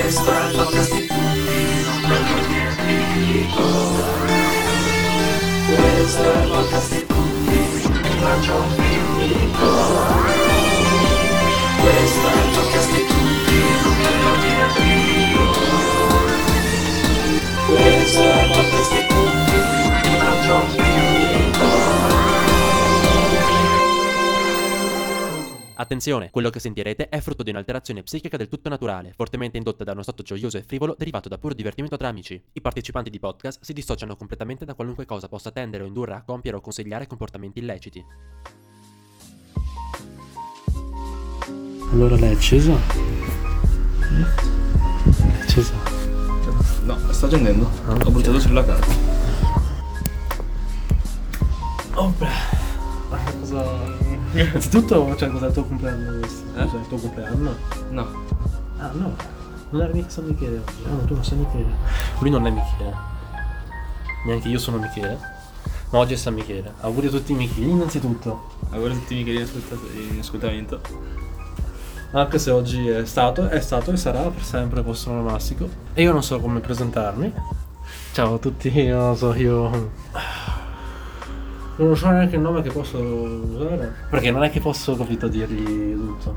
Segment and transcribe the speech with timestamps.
[0.00, 2.96] Questo è il podcast di tutti, non voglio dirti
[5.66, 7.58] Questo è il podcast di tutti,
[8.00, 9.68] ti faccio un finito
[11.80, 14.90] Questo è il podcast di tutti, non voglio dirti
[17.66, 18.39] Questo è
[25.90, 29.90] Attenzione, quello che sentirete è frutto di un'alterazione psichica del tutto naturale, fortemente indotta da
[29.90, 32.40] uno stato gioioso e frivolo derivato da puro divertimento tra amici.
[32.52, 36.22] I partecipanti di podcast si dissociano completamente da qualunque cosa possa tendere o indurre a
[36.22, 38.04] compiere o consigliare comportamenti illeciti.
[41.90, 42.76] Allora lei è accesa?
[45.02, 45.74] È accesa?
[46.84, 47.68] No, sta accendendo.
[47.86, 48.86] Ah, Ho buttato sulla carta.
[51.94, 52.28] Oh beh,
[53.08, 54.09] ma cosa...
[54.32, 56.46] Innanzitutto, cioè cos'è il tuo compleanno questo?
[56.56, 56.64] Eh?
[56.64, 57.54] Cos'è il tuo compleanno?
[57.90, 58.06] No.
[58.78, 59.14] Ah no,
[59.70, 60.84] non era mica San Michele oggi.
[60.86, 61.70] Ah no, tu non sei Michele.
[62.20, 62.94] Lui non è Michele.
[64.26, 65.18] Neanche io sono Michele.
[65.90, 66.72] Ma oggi è San Michele.
[66.80, 68.50] Auguri a tutti i Micheli innanzitutto.
[68.70, 70.80] Auguri a tutti i Michelini in ascolta- in ascoltamento.
[72.12, 75.68] Anche se oggi è stato, è stato e sarà per sempre vostro onomastico.
[75.92, 77.32] E io non so come presentarmi.
[78.12, 79.90] Ciao a tutti, io non so, io...
[81.80, 83.94] Non so neanche il nome che posso usare.
[84.10, 86.34] Perché non è che posso, capito, dirgli tutto.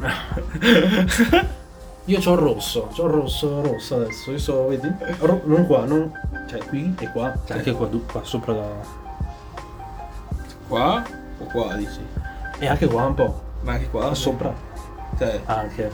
[2.06, 4.32] Io c'ho il rosso, c'ho il rosso, rosso adesso.
[4.32, 4.92] Io so, vedi?
[5.20, 6.10] Ro- non qua, non...
[6.48, 7.32] Cioè qui e qua.
[7.46, 8.68] Cioè anche qua, du- qua sopra la...
[10.66, 11.04] Qua
[11.38, 12.00] o qua dici?
[12.58, 13.40] E anche qua un po'.
[13.60, 14.06] Ma anche qua?
[14.06, 14.52] Qua sopra.
[15.16, 15.92] Cioè, Anche.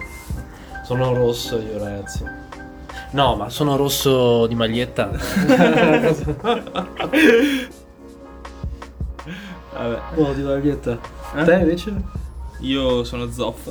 [0.85, 2.25] Sono rosso io ragazzi.
[3.11, 5.11] No, ma sono rosso di maglietta.
[9.89, 10.21] vabbè.
[10.21, 10.99] oh, di maglietta.
[11.35, 11.45] Eh?
[11.45, 11.95] Te invece?
[12.61, 13.69] Io sono Zoff.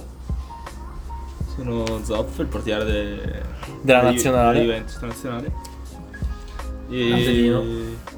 [1.56, 3.42] Sono Zoff, il portiere de-
[3.82, 4.60] Della nazionale.
[4.60, 5.52] della Juventus nazionale.
[6.90, 7.64] E Angelino.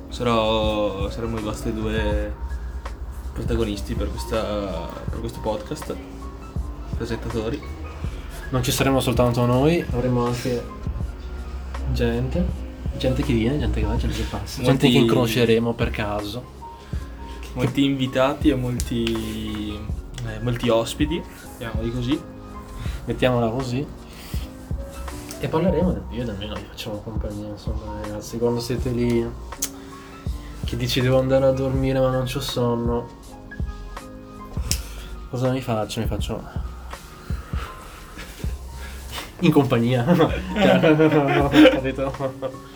[0.10, 2.34] sarò, saremo i vostri due
[3.34, 5.96] protagonisti per, questa, per questo podcast.
[6.96, 7.62] Presentatori.
[8.50, 10.64] Non ci saremo soltanto noi, avremo anche
[11.92, 12.62] gente.
[12.98, 14.58] Gente che viene, gente che va, gente che passa.
[14.62, 16.62] Gente Molti- che incroceremo per caso.
[17.54, 19.80] Molti invitati e molti,
[20.26, 21.22] eh, molti ospiti,
[21.58, 22.22] chiamiamoli così.
[23.06, 23.86] Mettiamola così.
[25.40, 28.40] E parleremo del video, almeno vi facciamo compagnia, insomma, ragazzi.
[28.40, 29.30] Quando siete lì,
[30.64, 33.08] che dici devo andare a dormire ma non c'ho sonno.
[35.30, 36.00] Cosa mi faccio?
[36.00, 36.42] Mi faccio.
[39.40, 40.06] In compagnia.
[41.70, 42.72] Capito?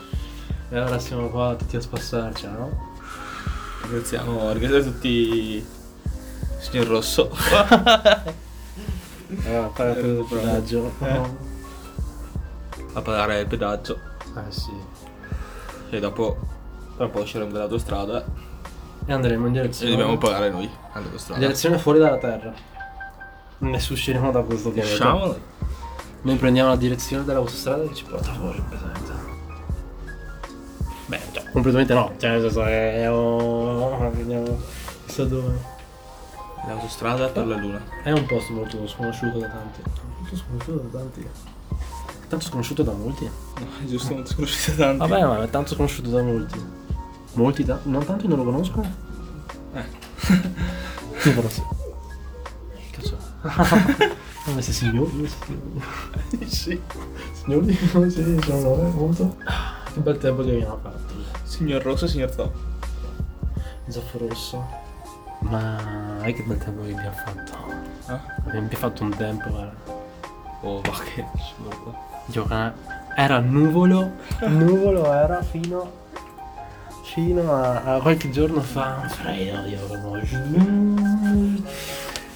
[0.70, 2.87] e ora siamo qua tutti a spassarci, no?
[3.88, 5.64] Ringraziamo, ringraziamo tutti
[6.60, 7.30] signor Rosso.
[9.44, 10.92] Allora, paga il pedaggio.
[12.92, 13.98] A pagare il pedaggio
[14.36, 14.72] Eh sì.
[15.90, 16.36] e dopo
[16.96, 18.24] tra un po' usciremo dall'autostrada
[19.06, 19.90] E andremo in e direzione.
[19.92, 21.40] dobbiamo pagare noi In all'autostrada.
[21.40, 22.52] direzione fuori dalla terra.
[23.58, 24.94] Ne usciremo da questo pianeta.
[24.94, 25.36] Usciamo?
[26.22, 29.26] Noi prendiamo la direzione dell'autostrada che ci porta fuori, presente.
[31.06, 32.12] Beh, cioè, completamente no.
[32.18, 33.02] Cioè, nel senso è.
[33.02, 33.10] è
[34.06, 34.58] un- Andiamo.
[35.06, 35.76] Chissà dove.
[36.66, 37.80] L'autostrada per la luna.
[38.02, 39.80] È un posto molto sconosciuto da tanti.
[40.18, 41.28] Molto sconosciuto da tanti.
[42.28, 43.24] Tanto sconosciuto da molti.
[43.24, 44.98] No, è giusto, non ti conoscete tanti.
[44.98, 46.62] Vabbè, ma è tanto sconosciuto da molti.
[47.34, 47.78] Molti da...
[47.84, 48.92] Non tanti non lo conoscono?
[49.72, 49.84] Eh.
[51.28, 51.62] Io però sì.
[52.90, 53.16] Che cazzo?
[54.44, 55.10] Come se signori?
[55.10, 56.50] come se signori.
[56.50, 56.80] sì.
[57.32, 57.88] Signori, si
[58.42, 59.36] sono eh, molto?
[59.94, 61.14] Che bel tempo che abbiamo fatto.
[61.44, 62.52] Signor Rosso e signor Top.
[63.88, 64.66] Zeffo rosso.
[65.40, 67.56] Ma è che bel tempo che abbiamo fatto.
[68.06, 68.20] Ah?
[68.46, 69.96] Abbiamo fatto un tempo, guarda.
[70.62, 71.94] Oh, ma che assurdo.
[72.26, 72.74] Gioca-
[73.14, 74.10] Era nuvolo.
[74.46, 76.06] Nuvolo era fino.
[77.02, 79.00] Fino a, a qualche giorno fa.
[79.08, 80.16] Freddo, io avevo.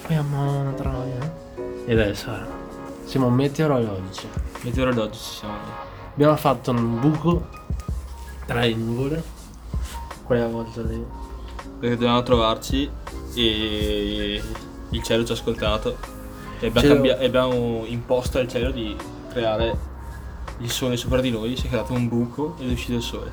[0.05, 1.33] Abbiamo una troia.
[1.85, 2.47] E adesso era.
[3.05, 4.27] Siamo meteorologici.
[4.61, 5.53] Meteorologi ci siamo.
[6.13, 7.47] Abbiamo fatto un buco
[8.45, 9.23] tra le nuvole.
[10.23, 11.05] Quella volta lì.
[11.83, 12.89] Perché dovevamo trovarci
[13.35, 14.41] e
[14.91, 15.97] il cielo ci ha ascoltato.
[16.61, 18.95] E abbiamo, Cielo- e abbiamo imposto al cielo di
[19.29, 19.77] creare
[20.59, 21.57] il sole sopra di noi.
[21.57, 23.31] Si è creato un buco ed è uscito il sole.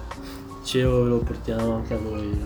[0.65, 2.45] Ce lo portiamo anche a voi.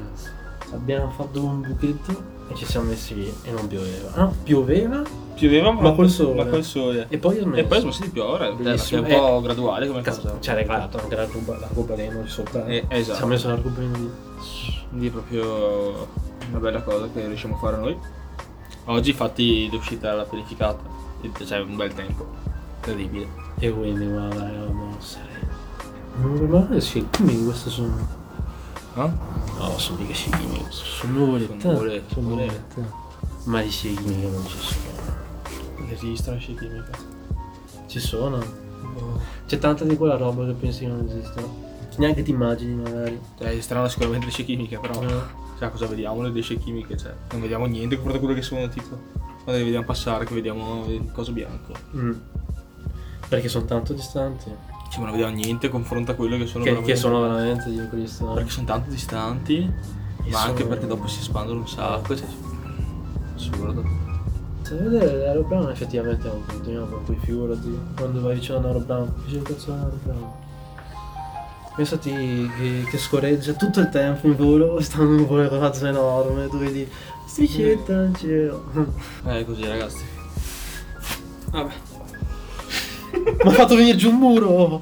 [0.74, 4.10] Abbiamo fatto un buchetto e ci siamo messi lì e non pioveva.
[4.14, 5.02] No, pioveva
[5.34, 6.44] Pioveva Ma col sole.
[6.44, 7.06] Ma col sole.
[7.08, 7.60] e poi smesso.
[7.60, 8.54] E poi è smesso di piovere.
[8.56, 10.36] È un po' graduale come cosa.
[10.38, 12.66] Ci ha regalato anche l'arcoba- l'arcobaleno sopra.
[12.66, 13.16] Eh, esatto.
[13.16, 14.10] Ci ha messo l'arcobaleno di...
[14.94, 16.06] Quindi è proprio
[16.50, 17.99] una bella cosa che riusciamo a fare noi.
[18.85, 20.79] Oggi infatti è uscita la pianificata,
[21.44, 22.25] cioè un bel tempo.
[22.81, 23.26] Terribile.
[23.58, 25.43] E quindi guarda, io non sarei.
[26.20, 28.06] Non ma che chimiche queste sono.
[28.94, 29.19] No?
[29.58, 31.58] No, sono mica chimiche, sono nuvolette.
[31.58, 32.90] Sono nuvolette, Sono nuvolette.
[33.47, 35.90] Ma di chimiche non ci sono.
[35.90, 36.90] Esistono scie chimiche.
[37.88, 38.38] Ci sono.
[39.44, 41.43] C'è tanta di quella roba che pensi che non esista.
[41.99, 43.20] Neanche ti immagini magari.
[43.38, 45.02] Cioè, esisteranno sicuramente le scie chimiche, però.
[45.02, 45.43] Eh.
[45.58, 46.23] Cioè, cosa vediamo?
[46.23, 47.12] Le scie chimiche, cioè.
[47.32, 48.99] Non vediamo niente, guarda quello che sono, tipo.
[49.43, 51.73] Quando le vediamo passare, che vediamo il coso bianco.
[51.96, 52.12] Mm.
[53.29, 54.44] Perché sono tanto distanti.
[54.91, 57.70] Cioè, ma non vediamo niente confronto a quello che sono Che, veramente- che sono veramente
[57.70, 58.26] Dio Cristo.
[58.32, 62.17] Perché sono tanto distanti, E ma anche sono- perché dopo si espandono un sacco.
[62.17, 62.26] Cioè,
[63.35, 63.85] assurdo.
[64.62, 69.14] Se vedere l'aeroplano effettivamente è un continuo, poi figurati quando vai vicino a un aeroplano,
[69.26, 70.43] dici che cazzo è un aeroplano?
[71.76, 76.59] Pensati che, che scorreggia tutto il tempo in volo, sta un volo cazzo enorme, tu
[76.59, 76.88] vedi
[77.26, 78.65] striscetta in cielo.
[79.26, 80.05] Eh, così ragazzi.
[81.50, 81.73] Vabbè.
[83.12, 84.81] Mi ha fatto venire giù un muro!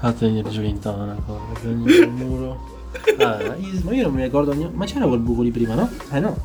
[0.00, 2.76] Ha fatto venire giù l'intonaco, ha fatto venire giù un muro.
[3.18, 4.76] Ah, Is- ma io non mi ricordo niente.
[4.76, 5.90] Ma c'era quel buco di prima, no?
[6.10, 6.36] Eh no.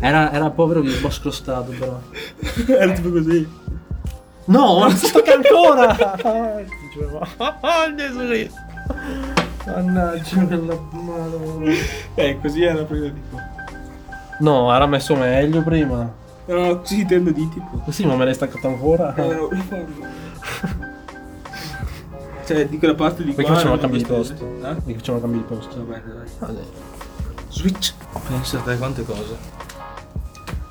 [0.00, 2.00] Era, era povero che un po' scrostato però.
[2.66, 3.46] Era tipo così.
[4.46, 5.94] No, non si tocca ancora!
[6.82, 8.60] Dicevo, oh Gesù Cristo!
[9.66, 11.72] Mannaggia, quella madonna.
[12.16, 13.38] Eh, così era prima tipo.
[14.40, 16.12] No, era messo meglio prima.
[16.46, 17.82] No, così intendo di tipo.
[17.90, 19.14] Sì, ma me l'hai staccato ancora?
[19.14, 19.48] Eh, no.
[22.44, 23.54] cioè, di quella parte di Poi qua.
[23.54, 24.44] facciamo erano cambi di posto.
[24.62, 24.76] Eh?
[24.84, 25.76] Mi facciamo cambi di posto.
[25.76, 26.26] Va bene, dai.
[26.38, 26.62] Vabbè.
[27.48, 27.94] Switch.
[28.28, 29.63] Pensa a te quante cose.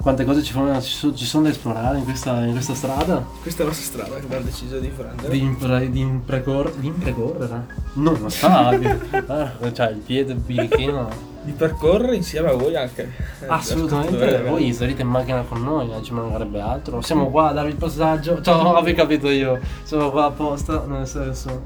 [0.03, 3.25] Quante cose ci, fanno- ci so- ci sono da esplorare in questa, in questa strada?
[3.41, 5.29] Questa è la nostra strada che abbiamo deciso di prendere.
[5.29, 7.65] Di, impre, di, imprecor- di imprecorrere?
[7.94, 11.31] Non lo sa, ah, cioè il piede birichino.
[11.44, 13.11] Di percorrere insieme a voi anche.
[13.41, 17.01] Eh, Assolutamente, voi sarete in macchina con noi, non ci mancherebbe altro.
[17.01, 18.41] Siamo qua a darvi il passaggio.
[18.44, 19.57] Non avevi capito io.
[19.83, 21.61] Sono qua apposta, nel senso.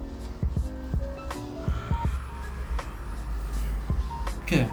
[4.43, 4.67] Che?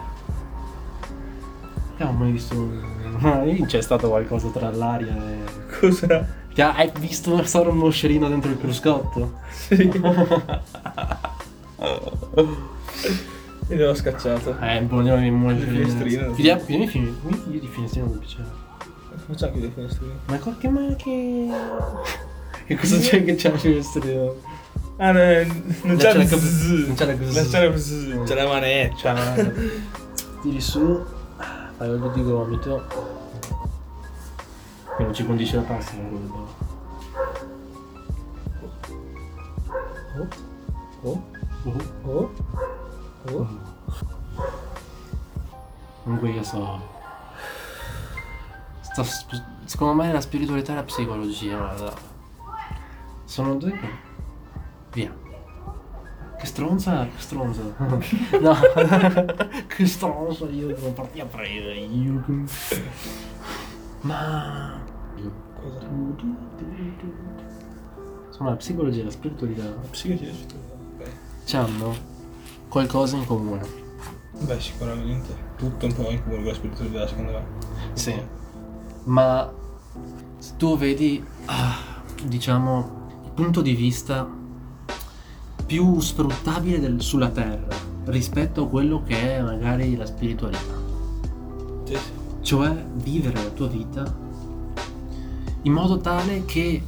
[1.97, 2.93] Che ho mai visto.
[3.19, 5.37] Ma lì c'è stato qualcosa tra l'aria e.
[5.79, 6.25] Cosa?
[6.53, 9.39] Che hai visto storia un moscerino dentro il cruscotto?
[9.51, 9.89] Sì.
[13.67, 14.57] Mi l'ho scacciato.
[14.61, 15.09] Eh, po' di
[15.65, 15.87] moscerino.
[15.87, 16.31] finestrino.
[16.33, 17.15] Chiudiamo, i fin-
[17.51, 18.63] io di finestrino mi piaceva.
[19.27, 20.11] Facciamo chiudere i finestrini.
[20.27, 21.47] Ma co- che ma che.
[22.67, 24.35] Che cosa c'è che c'è il finestrino?
[24.97, 25.19] Ah, no,
[25.83, 26.37] non c'è c'è il la-
[26.85, 27.13] non c'è la.
[27.15, 29.51] Non c'è la zzz, c'è la manetta.
[30.41, 31.03] Tiri su,
[31.77, 32.85] fai di gomito.
[34.97, 36.53] Che non ci condisce la pasta, ma quello.
[40.17, 40.27] Oh,
[41.01, 41.21] oh,
[41.63, 42.31] oh, oh,
[43.31, 43.47] oh.
[46.03, 46.79] Comunque io so.
[48.81, 49.03] sto
[49.65, 51.93] secondo me la spiritualità e la psicologia, guarda.
[53.25, 53.77] Sono due.
[54.93, 55.24] Via.
[56.37, 57.61] Che stronza, che stronza.
[58.41, 58.55] no,
[59.67, 62.23] che stronza, io devo partire a prendere, io.
[62.25, 62.83] che-
[64.01, 64.79] Ma...
[65.61, 65.79] Cosa?
[68.27, 70.31] Insomma, la psicologia e la spiritualità Psicologia.
[70.99, 71.53] Ok.
[71.53, 71.95] hanno
[72.67, 73.65] qualcosa in comune.
[74.39, 75.33] Beh, sicuramente.
[75.55, 77.43] Tutto un po' in comune con la spiritualità, secondo me.
[77.93, 78.21] Sì.
[79.05, 79.51] Ma
[80.37, 84.27] se tu vedi, ah, diciamo, il punto di vista
[85.65, 90.73] più sfruttabile del- sulla Terra rispetto a quello che è magari la spiritualità.
[91.85, 91.97] Sì.
[92.41, 94.23] Cioè vivere la tua vita
[95.63, 96.83] in modo tale che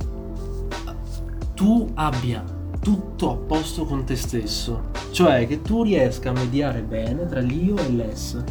[1.55, 2.43] tu abbia
[2.79, 4.89] tutto a posto con te stesso.
[5.11, 8.43] Cioè che tu riesca a mediare bene tra l'io e l'es.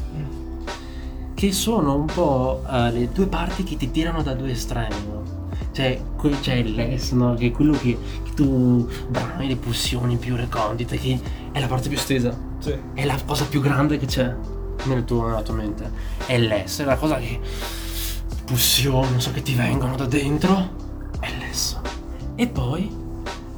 [1.33, 4.95] Che sono un po' eh, le due parti che ti tirano da due estremi.
[5.76, 7.35] Cioè, qui c'è il l'es, no?
[7.35, 11.21] Che è quello che, che tu brami le pulsioni più recondite, che
[11.52, 12.75] è la parte più stesa Sì.
[12.95, 14.35] è la cosa più grande che c'è
[14.85, 15.90] nel tuo, nella tua mente.
[16.25, 17.38] È l'ess, è la cosa che.
[18.47, 21.11] pulsioni, non so che ti vengono da dentro.
[21.21, 21.78] È l'ess.
[22.37, 22.90] E poi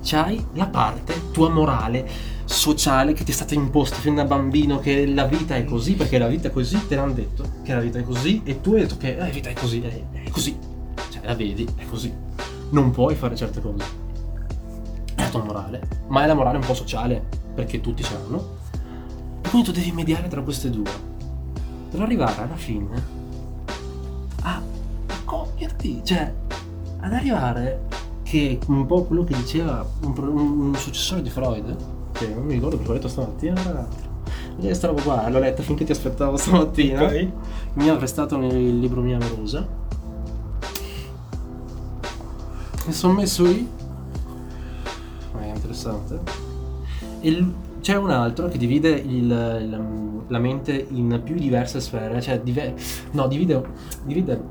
[0.02, 2.04] c'hai la parte tua morale,
[2.46, 6.18] sociale, che ti è stata imposta fin da bambino, che la vita è così, perché
[6.18, 8.80] la vita è così, te l'hanno detto che la vita è così, e tu hai
[8.80, 10.67] detto che eh, la vita è così, è, è così.
[11.28, 12.10] La vedi, è così.
[12.70, 13.84] Non puoi fare certe cose.
[15.14, 17.22] È la tua morale, ma è la morale un po' sociale,
[17.54, 18.56] perché tutti ce l'hanno.
[19.42, 20.90] E quindi tu devi mediare tra queste due.
[21.90, 22.86] Per arrivare alla fine
[24.40, 24.62] a
[25.06, 26.32] accoglierti, cioè
[27.00, 27.82] ad arrivare
[28.22, 31.76] che un po' quello che diceva un, un- successore di Freud,
[32.12, 34.06] che non mi ricordo perché l'ho letto stamattina, tra l'altro.
[34.54, 37.02] Vedi questa roba qua, l'ho letta finché ti aspettavo stamattina.
[37.02, 37.28] Ok.
[37.74, 39.87] Mi ha prestato nel libro Mia Amorosa.
[42.88, 43.68] Mi sono messo lì.
[45.32, 46.20] Ma è interessante.
[47.20, 47.52] E l-
[47.82, 52.20] c'è un altro che divide il- il- la mente in più diverse sfere.
[52.22, 52.74] Cioè, dive-
[53.12, 53.62] no, divide,
[54.04, 54.42] divide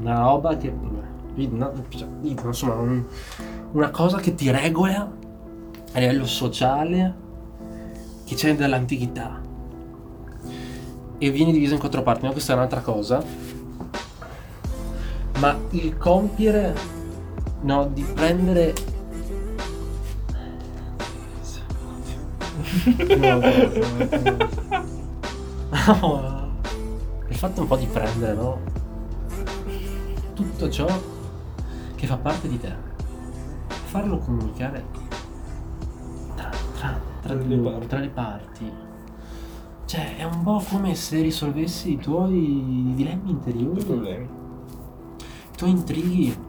[0.00, 0.72] una roba che.
[1.36, 3.04] una- cioè, insomma, un-
[3.72, 5.10] una cosa che ti regola
[5.92, 7.14] a livello sociale
[8.24, 9.40] che c'è dall'antichità.
[11.18, 12.32] E viene diviso in quattro parti, no?
[12.32, 13.22] Questa è un'altra cosa.
[15.38, 16.74] Ma il compiere,
[17.62, 18.74] no, di prendere.
[25.70, 26.58] No, no,
[27.28, 28.58] il fatto un po' di prendere, no?
[30.34, 30.86] Tutto ciò
[31.94, 32.72] che fa parte di te.
[33.86, 34.84] Farlo comunicare
[36.34, 37.86] tra, tra, tra, le parti.
[37.86, 38.72] tra le parti.
[39.86, 44.24] Cioè, è un po' come se risolvessi i tuoi dilemmi interiori Due problemi.
[44.24, 46.45] i tuoi intrighi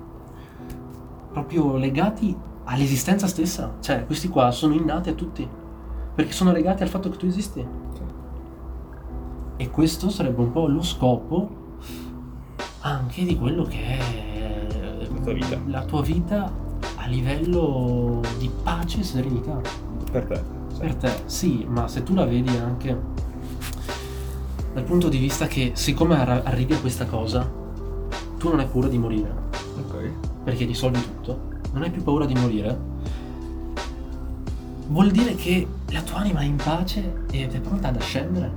[1.37, 3.75] proprio legati all'esistenza stessa.
[3.79, 5.47] Cioè, questi qua sono innati a tutti.
[6.15, 7.65] Perché sono legati al fatto che tu esisti.
[9.59, 11.65] E questo sarebbe un po' lo scopo
[12.81, 14.67] anche di quello che è
[15.09, 15.57] La tua vita.
[15.65, 16.51] la tua vita
[16.97, 19.59] a livello di pace e serenità.
[20.11, 20.41] Per te.
[20.79, 22.99] Per te, sì, ma se tu la vedi anche
[24.73, 27.49] dal punto di vista che siccome arrivi a questa cosa,
[28.37, 29.33] tu non hai paura di morire,
[29.79, 30.11] Ok.
[30.47, 32.79] Perché risolvi tutto, non hai più paura di morire,
[34.87, 38.53] vuol dire che la tua anima è in pace ed è pronta ad ascendere,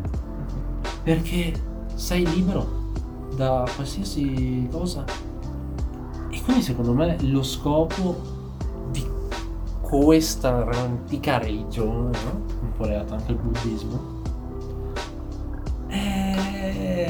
[1.02, 1.52] perché
[1.94, 2.92] sei libero
[3.34, 5.04] da qualsiasi cosa.
[6.30, 8.20] E quindi secondo me lo scopo
[8.92, 9.04] di
[9.80, 12.42] questa antica religione, no?
[12.62, 14.19] un po' legata anche al buddismo,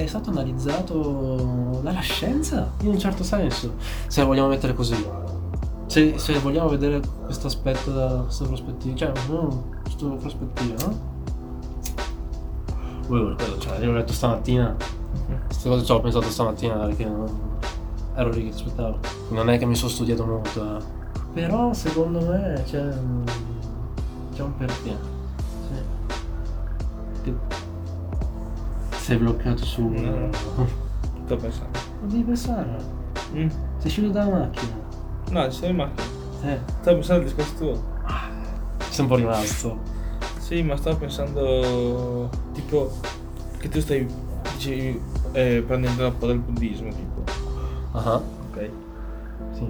[0.05, 3.75] è stato analizzato dalla scienza in un certo senso,
[4.07, 5.07] se vogliamo mettere così.
[5.87, 11.09] Se, se vogliamo vedere questo aspetto da questa prospettiva, cioè, no, questa prospettiva, no?
[13.07, 14.77] Quello, cioè, io l'ho letto stamattina,
[15.47, 17.49] queste cose ci ho pensato stamattina perché non-
[18.15, 18.99] ero lì che ti aspettavo.
[19.31, 20.83] Non è che mi sono studiato molto, eh.
[21.33, 23.25] però secondo me c'è un,
[24.33, 24.97] c'è un perché.
[25.69, 25.83] Sì.
[27.25, 27.35] Che
[29.11, 29.89] sei bloccato su.
[29.89, 30.29] No.
[31.25, 31.79] Sto pensando.
[32.01, 32.77] Non devi pensare.
[33.35, 33.49] Mm.
[33.49, 34.73] Sei uscito dalla macchina.
[35.31, 36.09] No, ci sei in macchina.
[36.43, 37.73] Eh, Stavo pensando al discorso tuo.
[38.79, 39.79] ci sei un po' rimasto.
[40.39, 42.93] Sì, ma stavo pensando tipo
[43.59, 44.07] che tu stai
[44.55, 45.01] dicevi,
[45.33, 47.25] eh, prendendo un po' dal buddismo, tipo.
[47.93, 48.15] Ah,
[48.51, 48.71] Ok.
[49.53, 49.67] sì.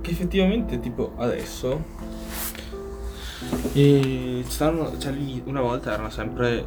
[0.00, 1.96] Che effettivamente tipo adesso
[3.74, 5.14] e stanno, cioè,
[5.44, 6.64] una volta erano sempre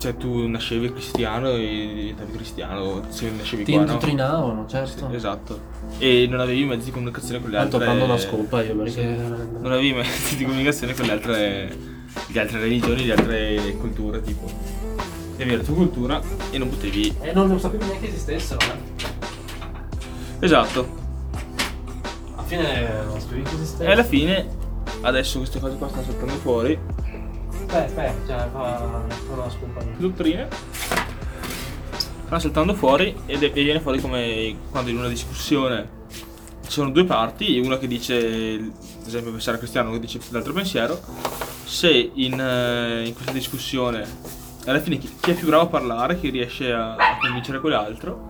[0.00, 3.86] cioè tu nascevi cristiano e diventavi cristiano se nascevi Ti qua no?
[3.88, 5.08] indottrinavano, certo.
[5.10, 5.60] Sì, esatto
[5.98, 9.04] e non avevi mezzi di comunicazione con le altre prendo una scopa io perché.
[9.04, 11.76] non avevi mezzi di comunicazione con le altre
[12.28, 14.46] le altre religioni le altre culture tipo
[15.36, 20.44] devi avere la tua cultura e non potevi Eh, non lo sapevi neanche esistessero, eh.
[20.44, 20.98] esatto
[22.36, 23.88] Alla fine non sapevi che esistessero.
[23.88, 24.48] e alla fine
[25.02, 26.78] adesso queste cose qua stanno saltando fuori
[27.72, 29.84] Aspetta, cioè, fa, fa una scopa.
[29.96, 30.48] dottrine
[32.24, 35.98] stanno saltando fuori ed è- e viene fuori come quando in una discussione
[36.64, 40.52] ci sono due parti, una che dice, ad esempio pensare cristiano, una che dice l'altro
[40.52, 41.00] pensiero,
[41.64, 44.04] se in, eh, in questa discussione
[44.66, 48.28] alla fine chi, chi è più bravo a parlare, chi riesce a, a convincere quell'altro,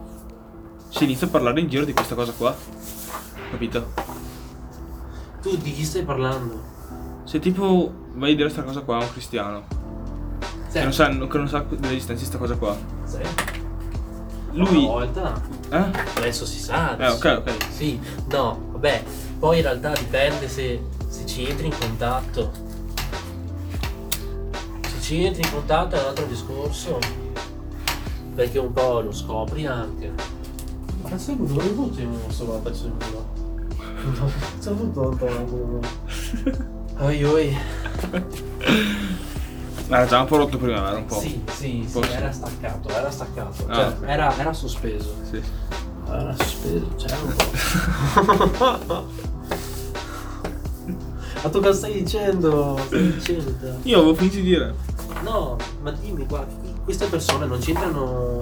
[0.88, 2.56] si inizia a parlare in giro di questa cosa qua,
[3.50, 3.92] capito?
[5.42, 6.68] Tu di chi stai parlando?
[7.24, 9.62] Se tipo vai a dire questa cosa qua a un cristiano,
[10.70, 13.18] che non sa, che non sa dell'esistenza di questa cosa qua, Sì.
[14.52, 14.68] lui...
[14.84, 15.42] Una volta.
[15.70, 15.90] Eh?
[16.16, 16.96] Adesso si sa.
[16.98, 17.52] Eh, adesso- ok, ok.
[17.70, 17.98] Sì,
[18.30, 19.02] no, vabbè.
[19.38, 22.50] Poi in realtà dipende se, se ci entri in contatto.
[24.86, 26.98] Se ci entri in contatto è un altro discorso.
[28.34, 30.12] Perché un po' lo scopri anche.
[31.02, 33.38] Ma cazzo dove butti un solo pezzo di culo?
[34.60, 35.16] C'è tutto
[37.00, 37.56] Oi oi.
[39.88, 41.18] Era già un po' rotto prima, era un po'.
[41.18, 42.12] Sì, sì, sì, Forse.
[42.12, 43.66] era staccato, era staccato.
[43.68, 45.14] Ah, Cioè, era, era sospeso.
[45.28, 45.42] Sì.
[46.08, 47.34] Era sospeso, c'era un
[48.56, 49.06] po'.
[51.42, 52.78] Ma tu cosa stai dicendo?
[52.86, 53.78] Stai dicendo?
[53.82, 54.74] Io avevo finito di dire.
[55.22, 56.52] No, ma dimmi, guarda,
[56.84, 58.38] queste persone non ci entrano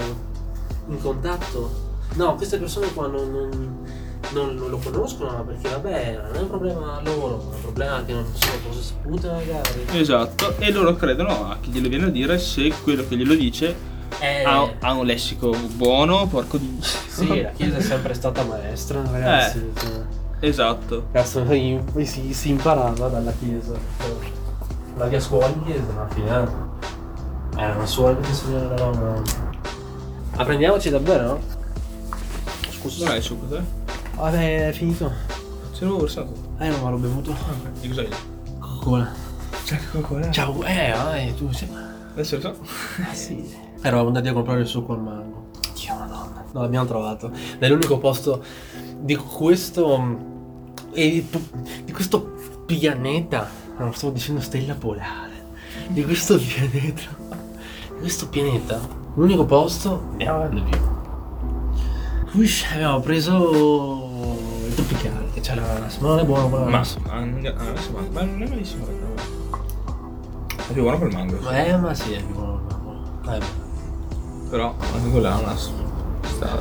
[0.89, 1.87] in contatto.
[2.15, 3.87] No, queste persone qua non, non-
[4.33, 8.13] non- non lo conoscono perché vabbè, non è un problema loro, è un problema che
[8.13, 9.87] non sono cose sapute magari.
[9.93, 10.55] Esatto.
[10.59, 14.43] E loro credono a chi glielo viene a dire se quello che glielo dice Eh,
[14.43, 16.79] ha, ha un lessico buono, porco di.
[16.83, 19.71] sì, la chiesa è sempre stata maestra, ragazzi.
[19.79, 19.91] cioè.
[20.41, 21.09] Esatto.
[21.13, 23.75] Cazzo, poi si, si imparava dalla chiesa.
[24.97, 26.27] La via scuola in chiesa, alla fine.
[26.29, 27.61] eh.
[27.61, 29.23] Era una suora che insegnava.
[30.37, 31.41] Apprendiamoci davvero?
[32.71, 33.15] Scusa.
[33.17, 33.63] Il succo te?
[34.19, 35.13] Vabbè, è finito.
[35.73, 36.33] Ce l'avevo versato.
[36.59, 37.37] Eh, non me l'ho bevuto.
[37.81, 38.09] Di cos'hai?
[38.59, 39.13] Coca-Cola.
[39.65, 40.31] C'è Coca-Cola?
[40.33, 41.69] Ciao, eh, eh, tu sei.
[42.13, 42.57] Adesso lo so.
[43.11, 43.57] Eh sì.
[43.81, 45.51] Eravamo andati a comprare il succo al mango.
[45.73, 46.45] Dio madonna.
[46.51, 47.31] No, l'abbiamo trovato.
[47.61, 48.43] Nell'unico posto
[48.99, 50.27] di questo.
[50.93, 51.25] e
[51.85, 52.35] di questo
[52.67, 53.49] pianeta.
[53.79, 55.45] No, stavo dicendo stella polare.
[55.87, 57.03] Di questo pianeta.
[57.21, 58.81] Di questo pianeta.
[59.15, 60.09] L'unico posto.
[60.11, 60.97] Andiamo a via.
[62.33, 63.98] Ush, abbiamo preso
[64.83, 65.97] tropicale, che c'è l'ananas.
[65.99, 66.97] Ma non è buono quello Ma, l'ananas.
[67.09, 68.13] ah, mango.
[68.13, 68.87] Ma non è malissimo.
[68.87, 71.51] È più buono col mango.
[71.51, 72.61] Eh, ma sì, è buono.
[73.29, 73.47] Eh, beh.
[74.51, 75.71] Però anche con l'ananas.
[76.27, 76.59] Sta.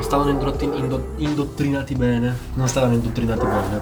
[0.00, 2.36] Stavano indotti- indo- indottrinati bene.
[2.54, 3.80] Non stavano indottrinati bene.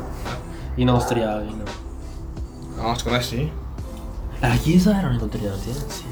[0.77, 2.83] I nostri avi, no.
[2.83, 3.51] No, secondo me sì.
[4.41, 5.75] La chiesa erano indottrinati, eh?
[5.87, 6.05] Sì.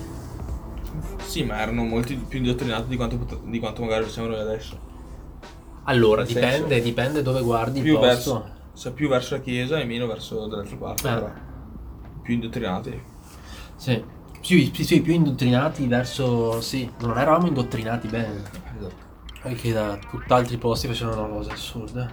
[1.25, 4.91] Sì, ma erano molti più indottrinati di quanto, pot- di quanto magari siamo noi adesso.
[5.85, 8.07] Allora, dipende, dipende dove guardi il Più posto.
[8.07, 11.09] verso, cioè più verso la chiesa e meno verso dall'altra parte.
[11.09, 11.13] Eh.
[11.15, 11.31] Però.
[12.23, 13.03] Più indottrinati.
[13.77, 14.05] Sì.
[14.41, 16.61] Sì, sì, sì, più indottrinati verso...
[16.61, 18.43] Sì, non eravamo indottrinati bene.
[18.77, 18.95] Esatto.
[19.43, 22.09] Perché da tutt'altri posti facevano cose assurde.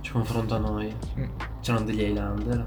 [0.00, 0.94] Ci confronto a noi.
[1.18, 1.24] Mm.
[1.60, 2.66] C'erano degli Highlander.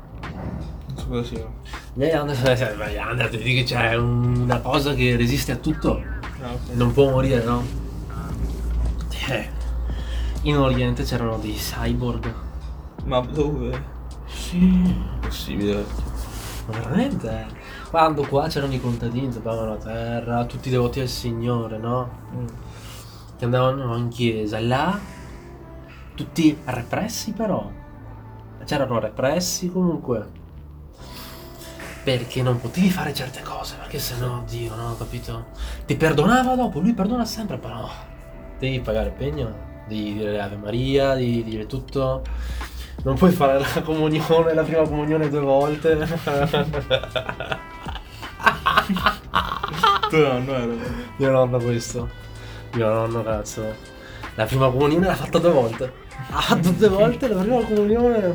[0.88, 1.48] Non so cosa sia.
[1.94, 6.02] Gli Highlander, eh, gli Highlander ti dico che c'è una cosa che resiste a tutto.
[6.42, 6.74] Ah, ok.
[6.74, 7.64] Non può morire, no?
[9.28, 9.50] Eh.
[10.46, 12.32] In Oriente c'erano dei cyborg.
[13.06, 13.84] Ma dove?
[14.28, 14.96] Sì.
[15.20, 15.84] Possibile.
[16.68, 17.48] Ma veramente?
[17.90, 22.10] Quando qua c'erano i contadini, toccavano la terra, tutti devoti al Signore, no?
[22.36, 22.46] Mm.
[23.38, 24.60] Che andavano in chiesa.
[24.60, 25.00] Là,
[26.14, 27.68] tutti repressi però.
[28.66, 30.30] C'erano repressi comunque.
[32.04, 35.46] Perché non potevi fare certe cose, perché sennò, Dio, no, capito?
[35.88, 37.90] Ti perdonava dopo, lui perdona sempre, però.
[38.60, 42.24] Devi pagare il pegno, devi dire le Ave Maria, devi dire tutto.
[43.04, 45.96] Non puoi fare la comunione, la prima comunione due volte.
[50.10, 50.74] Tu nonno era.
[51.18, 52.10] Mio nonno questo.
[52.74, 53.94] Mio nonno, cazzo.
[54.36, 55.92] La prima comunione l'ha fatta due volte.
[56.32, 58.34] Ha fatto due volte la prima comunione.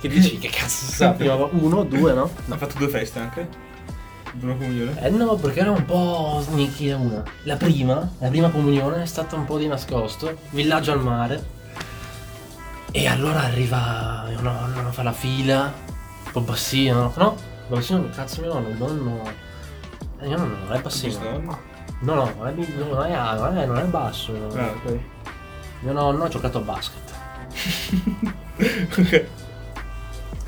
[0.00, 1.10] Che dici, che cazzo sa?
[1.12, 2.30] Prima uno, due, no?
[2.48, 3.48] Ha fatto due feste anche?
[4.36, 5.00] Prima comunione?
[5.00, 7.22] Eh no, perché era un po' sneaky una.
[7.44, 10.38] La prima, la prima comunione è stata un po' di nascosto.
[10.50, 11.56] Villaggio al mare.
[12.90, 15.72] E allora arriva mio nonno, fa la fila.
[16.24, 17.36] Un po' bassino, no?
[17.68, 19.22] Bassino, cazzo mio nonno, il nonno...
[20.20, 21.18] Eh, mio nonno non è bassino.
[22.00, 24.32] No, no, non è, non è, non è, non è basso.
[24.32, 24.60] mio nonno.
[24.60, 24.98] Ah, ok.
[25.80, 27.12] Mio nonno ha giocato a basket.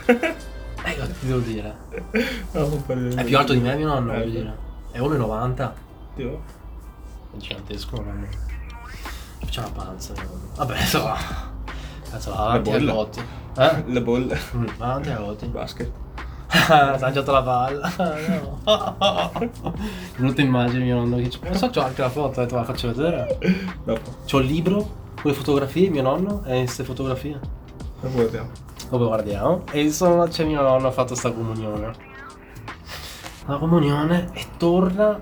[0.08, 0.48] ok.
[0.84, 1.74] Eh, cosa ti devo dire?
[2.52, 4.56] No, non È più alto di me mio nonno, Eh, voglio dire.
[4.90, 5.70] È 1,90.
[6.14, 6.42] Dio.
[7.32, 8.26] È gigantesco nonno.
[9.46, 10.50] C'è una panza mio nonno.
[10.56, 11.16] Vabbè, insomma.
[12.10, 12.92] Cazzo, va avanti a bolla.
[12.92, 13.20] Gotti.
[13.56, 13.84] Eh?
[13.86, 14.36] La bolla.
[14.56, 15.46] Mm, va avanti a Gotti.
[15.46, 15.90] Basket.
[16.50, 17.92] Si ha lanciato la palla.
[17.96, 19.32] No.
[20.16, 21.38] Brutta immagine mio nonno che c'è.
[21.44, 23.38] Non so, c'ho anche la foto, eh, te la faccio vedere.
[23.84, 24.16] Dopo.
[24.28, 24.76] C'ho il libro
[25.14, 27.38] con le fotografie, mio nonno in queste fotografie.
[28.00, 28.50] Dopo guardiamo.
[28.90, 29.62] Dopo guardiamo.
[29.70, 31.92] E insomma c'è mio nonno ha fatto sta comunione.
[33.46, 35.18] La comunione e torna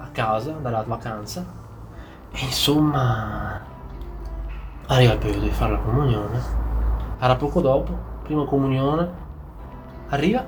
[0.00, 1.46] a casa dalla vacanza.
[2.32, 3.60] E insomma
[4.86, 6.42] arriva il periodo di fare la comunione.
[7.20, 9.24] Era poco dopo, prima comunione.
[10.08, 10.44] Arriva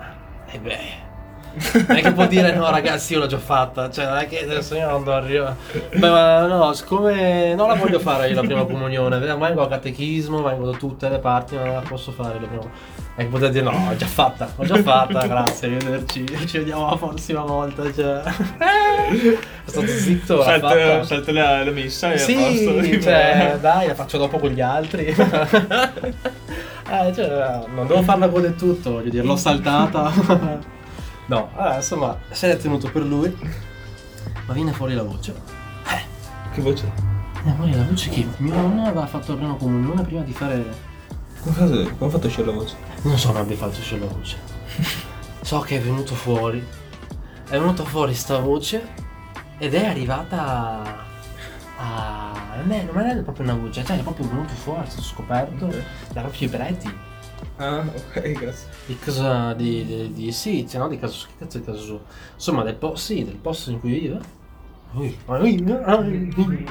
[0.47, 1.08] e beh.
[1.87, 4.43] Non è che può dire no ragazzi io l'ho già fatta, cioè non è che
[4.45, 5.57] adesso io non devo arrivare.
[5.95, 10.43] Beh ma no, siccome non la voglio fare io la prima comunione, vengo a catechismo,
[10.43, 12.63] vengo da tutte le parti, non la posso fare la prima
[13.17, 16.89] E che potete dire no, l'ho già fatta, l'ho già fatta, grazie, arrivederci, ci vediamo
[16.91, 18.23] la prossima volta, cioè.
[18.23, 23.01] È stato zitto, Salta, salta la, la messa e Sì, posto.
[23.03, 25.05] cioè, dai, la faccio dopo con gli altri.
[26.91, 30.77] eh, cioè, non devo farla con del tutto, voglio dire, l'ho saltata.
[31.29, 33.35] No, allora, insomma, se l'è tenuto per lui.
[34.47, 35.35] Ma viene fuori la voce.
[36.53, 36.91] Che voce?
[37.43, 40.65] Viene fuori la voce che mio nonno aveva fatto la prima comunione prima di fare.
[41.41, 42.77] Come ha fatto, come ha fatto uscire la voce?
[43.03, 44.37] Non so come abbia fatto uscire la voce.
[45.43, 46.67] So che è venuto fuori.
[47.49, 48.89] È venuta fuori sta voce
[49.59, 51.07] ed è arrivata
[51.79, 52.33] a.
[52.63, 55.67] Non è, non è proprio una voce, cioè è proprio venuto fuori, è stato scoperto.
[56.13, 57.07] Da proprio i preti.
[57.59, 58.69] Ah, ok, grazie.
[58.87, 59.53] Di cosa.
[59.53, 59.85] di.
[59.85, 61.27] di, di sì, cioè no, di caso.
[61.27, 62.01] Che cazzo di caso suo?
[62.35, 62.97] Insomma, del posto.
[63.13, 64.21] Sì, del posto in cui vive.
[64.95, 66.65] Ui, ui, ui, ui.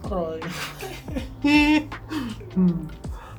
[0.00, 0.46] troia.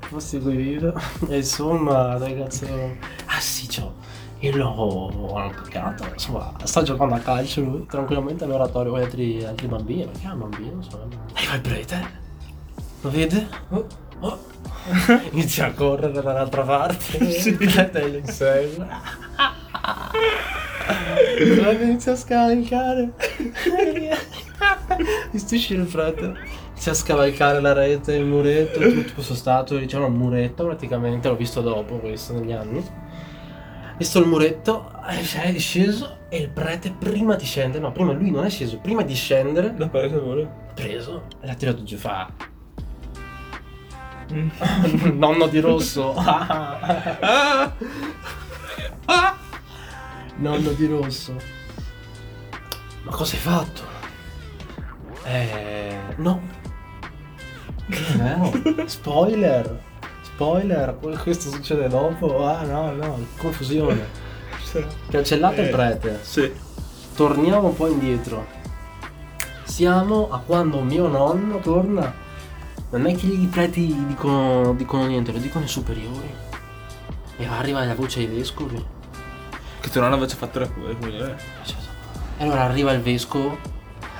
[0.01, 0.93] Fossi quei video.
[1.27, 2.65] E insomma, ragazzi.
[3.25, 3.93] Ah sì, ciao.
[4.39, 6.05] Io l'ho peccato.
[6.11, 10.05] Insomma, sta giocando a calcio lui, tranquillamente all'oratorio con altri, altri bambini.
[10.05, 11.05] Perché è un bambino, insomma.
[11.33, 12.19] E va il prete.
[13.01, 13.47] Lo vede?
[13.69, 13.87] Oh,
[14.21, 14.49] oh.
[15.31, 17.17] Inizia a correre dall'altra parte.
[17.17, 18.87] Il prete lo insegue.
[21.39, 23.11] Allora inizia a scavalcare.
[25.31, 26.33] Mi stupisce il frate.
[26.71, 31.35] Inizia a scavalcare la rete, il muretto, tutto questo stato, diciamo un muretto praticamente, l'ho
[31.35, 32.83] visto dopo questo negli anni.
[33.97, 38.45] Visto il muretto, è sceso e il prete prima di scendere, no, prima lui non
[38.45, 40.49] è sceso, prima di scendere, Da fare vuole.
[40.73, 42.27] preso e l'ha tirato giù, fa...
[45.13, 46.13] Nonno di rosso.
[50.37, 51.35] Nonno di rosso.
[53.03, 53.81] Ma cosa hai fatto?
[55.23, 55.97] Eh.
[56.17, 56.41] No.
[57.87, 58.51] Vero.
[58.85, 59.81] Spoiler.
[60.23, 60.97] Spoiler.
[61.21, 62.45] Questo succede dopo.
[62.47, 63.19] Ah no, no.
[63.37, 64.07] Confusione.
[65.09, 65.71] Cancellato il Eh.
[65.71, 66.19] prete.
[66.23, 66.51] Sì.
[67.15, 68.47] Torniamo un po' indietro.
[69.63, 72.29] Siamo a quando mio nonno torna.
[72.91, 76.29] Non è che i preti dicono, dicono niente, lo dicono i superiori.
[77.37, 78.85] E arriva la voce ai vescovi.
[79.79, 81.37] Che nonno invece ha fatto la comunione.
[82.37, 83.57] E allora arriva il vescovo,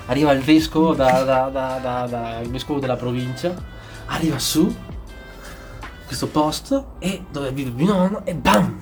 [0.06, 3.54] arriva il vescovo da, da, da, il vescovo della provincia,
[4.06, 4.74] arriva su
[6.06, 8.82] questo posto e dove vive mio nonno e BAM!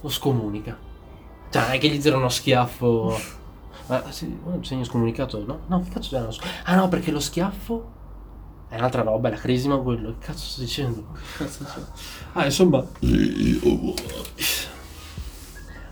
[0.00, 0.76] Lo scomunica.
[1.50, 3.16] Cioè, non è che gli tira uno schiaffo.
[3.86, 5.60] Ma sì, oh, segno scomunicato, no?
[5.66, 6.22] No, che cazzo c'era?
[6.22, 8.00] uno sc- Ah no, perché lo schiaffo
[8.72, 10.14] è un'altra roba, è la crisima quello.
[10.18, 11.04] Che cazzo sto dicendo?
[12.32, 12.82] Ah, insomma.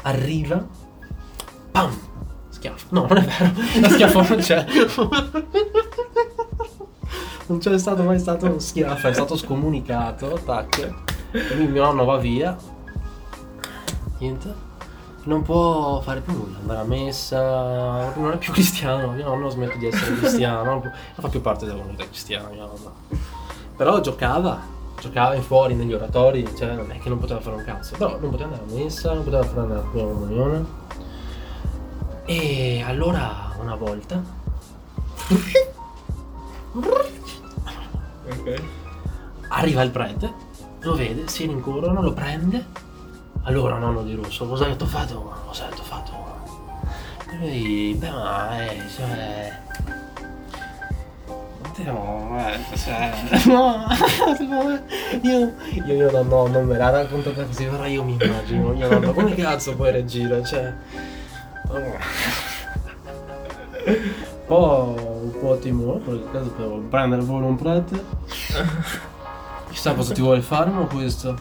[0.02, 0.66] Arriva.
[1.70, 1.94] Pam!
[2.48, 2.86] Schiaffo.
[2.88, 3.52] No, non è vero.
[3.82, 4.64] Lo schiaffo non c'è.
[7.48, 10.40] Non c'è stato mai stato uno schiaffo, è stato scomunicato.
[10.42, 10.94] Tac.
[11.32, 12.56] E quindi mio nonno va via.
[14.20, 14.68] Niente.
[15.30, 19.78] Non può fare più nulla, andare a messa, non è più cristiano, mio nonno smette
[19.78, 22.92] di essere cristiano, non, può- non fa più parte della comunità cristiana, mio nonno.
[23.76, 24.58] Però giocava,
[25.00, 28.18] giocava in fuori negli oratori, cioè non è che non poteva fare un cazzo, però
[28.18, 30.64] non poteva andare a messa, non poteva fare la prima comunione.
[32.24, 34.20] E allora una volta
[38.26, 38.62] Ok.
[39.48, 40.32] arriva il prete,
[40.80, 42.88] lo vede, si rincorrono, lo prende.
[43.44, 45.32] Allora nonno di Russo, cosa hai fatto?
[45.46, 46.12] Cosa hai fatto?
[47.30, 49.58] E lui, beh ma eh, cioè...
[51.84, 53.12] No, eh, cioè...
[53.46, 53.86] No,
[55.22, 55.54] io,
[55.86, 59.34] io, no, no, non me l'ha raccontata così, però io mi immagino, mio nonno, come
[59.34, 60.74] cazzo puoi reagire, cioè...
[61.70, 61.96] Un
[64.46, 68.04] po', un po' timore, perché caso per prendere volo un prete.
[69.70, 71.38] Chissà cosa ti vuole fare, ma questo.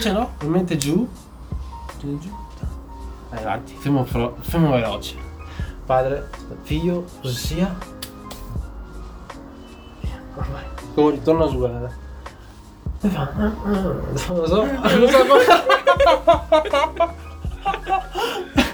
[0.00, 1.08] Cioè no, mi mette giù.
[2.02, 2.30] Giù.
[3.30, 5.16] Vai avanti, fermo, fermo veloce.
[5.86, 6.28] Padre,
[6.62, 7.76] figlio, cosa sia?
[10.34, 11.90] Vai, corri, torna su, guarda.
[13.02, 15.44] E fa, ah, ah, Non lo so, non so come...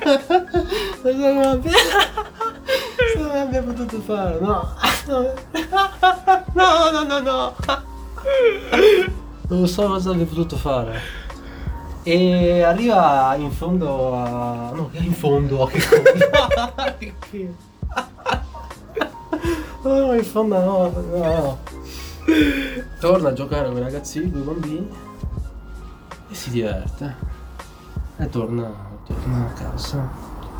[0.04, 0.34] Non
[0.96, 1.72] so come abbia...
[3.14, 4.74] Come abbia potuto fare, no.
[6.54, 7.54] No, no, no, no.
[9.48, 11.26] Non so cosa abbia potuto fare.
[12.02, 14.70] E arriva in fondo a...
[14.74, 16.96] No, in fondo a che cosa?
[16.98, 17.54] Che-
[19.82, 21.58] No, in fondo no, no, no.
[23.00, 24.88] Torna a giocare con i ragazzini, con i bambini.
[26.30, 27.16] E si diverte.
[28.18, 28.70] E torna,
[29.06, 30.08] torna a casa.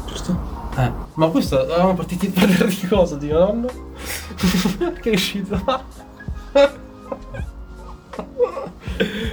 [0.07, 0.57] Giusto?
[0.77, 3.66] Eh, ma questo eravamo partiti per parlare di cosa, di mio nonno?
[5.01, 5.61] che è uscito?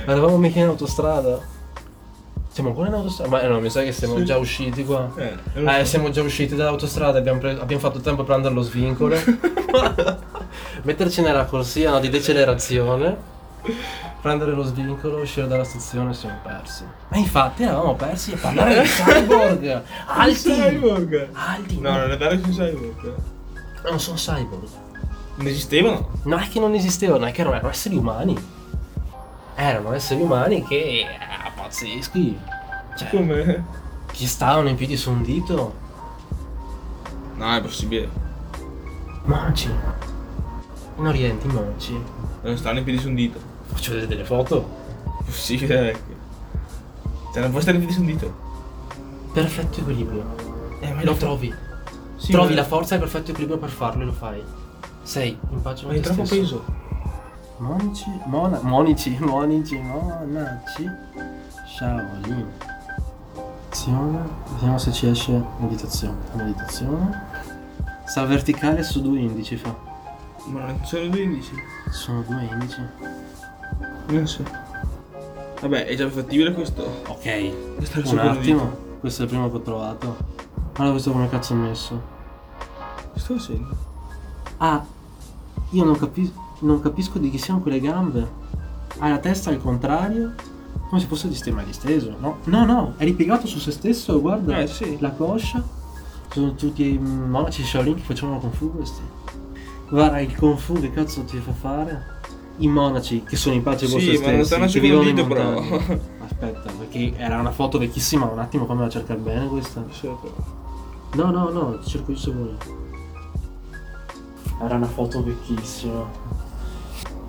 [0.05, 1.39] Eravamo mica in autostrada.
[2.55, 3.29] Siamo ancora in autostrada?
[3.31, 5.11] Ma eh, no, mi sa che siamo già usciti qua.
[5.17, 9.17] Eh, Eh, siamo già usciti dall'autostrada, abbiamo, pre- abbiamo fatto tempo a prendere lo svincolo.
[10.83, 13.17] Metterci nella corsia no, di decelerazione.
[14.21, 16.85] Prendere lo svincolo, uscire dalla stazione siamo persi.
[17.11, 19.81] E infatti eravamo persi a parlare di cyborg!
[20.05, 20.51] Alti!
[20.53, 21.29] Cyborg!
[21.33, 21.81] Alti!
[21.81, 23.13] No, non è vero che sono cyborg.
[23.89, 24.67] non sono cyborg.
[25.35, 26.09] Non esistevano?
[26.23, 28.37] Non è che non esistevano, è che erano esseri umani.
[29.55, 31.05] Erano esseri umani che...
[31.83, 32.39] eh, pazzeschi.
[32.97, 33.65] Cioè, Come?
[34.11, 35.73] che stavano in piedi su un dito.
[37.35, 38.09] No, è possibile.
[39.25, 39.69] Monaci.
[40.97, 42.01] In Oriente, i monaci.
[42.41, 43.39] Non stanno in piedi su un dito.
[43.65, 44.83] Faccio vedere delle foto.
[45.25, 46.15] Possibile, vecchio.
[47.33, 48.33] Cioè, non puoi stare in piedi su un dito.
[49.33, 50.23] Perfetto equilibrio.
[50.79, 51.53] Eh, ma Lo trovi.
[52.15, 54.41] Sì, trovi ma- la forza e il perfetto equilibrio per farlo e lo fai.
[55.03, 56.41] Sei in pace con Hai te troppo stesso.
[56.59, 56.83] peso.
[57.57, 60.89] Monici, mona, monici, monici, monaci,
[61.75, 62.47] Shaolin.
[63.35, 66.15] Meditazione, vediamo se ci esce meditazione.
[66.33, 67.21] Meditazione.
[68.05, 69.75] Sta verticale su due indici fa.
[70.45, 71.51] Ma non sono due indici.
[71.91, 72.81] Sono due indici.
[74.07, 74.43] Non so.
[75.59, 77.01] Vabbè, è già fattibile questo.
[77.07, 77.75] Ok.
[77.75, 78.41] Questo è il Un attimo.
[78.41, 78.97] dito.
[79.01, 80.17] Questo è il primo che ho trovato.
[80.73, 82.01] Guarda questo come cazzo è messo.
[83.15, 83.75] Sto facendo?
[84.57, 84.85] Ah,
[85.71, 88.43] io non, capi- non capisco di chi siano quelle gambe.
[88.99, 90.33] Ha la testa al contrario,
[90.95, 92.37] come se fosse di stemma disteso, no?
[92.45, 94.59] No, no, è ripiegato su se stesso, guarda.
[94.59, 94.97] Eh, sì.
[94.99, 95.61] La coscia.
[96.31, 99.01] Sono tutti i monaci Shaolin che facevano Kung Fu questi.
[99.89, 102.13] Guarda il Kung Fu che cazzo ti fa fare?
[102.57, 105.15] I monaci che sono in pace con Sì, se ma non stessi, su vivono in
[105.15, 105.59] dito, però.
[106.23, 109.83] Aspetta, perché era una foto vecchissima, un attimo fammi cercare bene questa.
[109.91, 110.33] Sì, però.
[111.15, 112.55] No, no, no, cerco io se vuoi.
[114.61, 116.05] Era una foto vecchissima.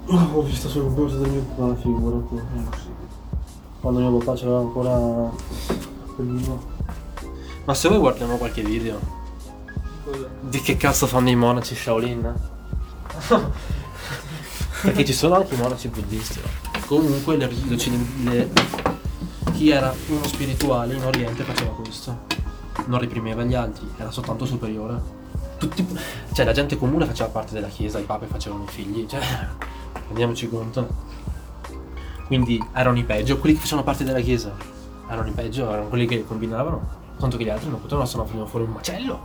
[0.07, 2.41] Oh, ho visto sul computer del mio papà, figurati.
[3.87, 5.31] Quando mio papà c'aveva ancora
[6.17, 6.61] quell'uno.
[7.67, 8.99] Ma se vuoi guardiamo qualche video.
[10.03, 10.29] Cosa?
[10.41, 12.35] Di che cazzo fanno i monaci Shaolin?
[14.83, 16.41] Perché ci sono anche i monaci buddisti.
[16.87, 17.49] Comunque le,
[18.25, 18.51] le-
[19.53, 22.25] chi era uno spirituale in Oriente faceva questo.
[22.87, 25.01] Non reprimeva gli altri, era soltanto superiore.
[25.59, 25.87] Tutti,
[26.33, 29.21] cioè la gente comune faceva parte della chiesa, i papi facevano i figli, cioè
[30.09, 30.89] rendiamoci conto.
[32.27, 34.53] Quindi erano i peggio, quelli che facevano parte della chiesa.
[35.09, 37.05] Erano i peggio, erano quelli che combinavano.
[37.19, 39.21] Tanto che gli altri non potevano, se no venivano fuori un macello.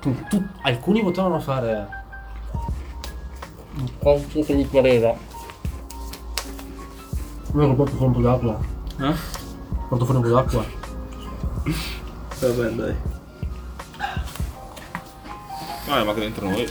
[0.00, 1.88] Tu- tu- alcuni potevano fare
[3.78, 5.14] un po' che gli pareva.
[7.54, 8.58] Io ho portato fuori un po' d'acqua.
[9.08, 9.14] Eh?
[9.88, 10.64] Porto fuori un po' d'acqua.
[12.40, 12.96] Vabbè, dai.
[15.88, 16.68] Vabbè, ma che dentro noi.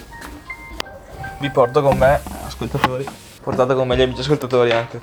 [1.39, 3.05] Vi porto con me, ascoltatori.
[3.41, 4.99] Portate con me gli amici ascoltatori anche.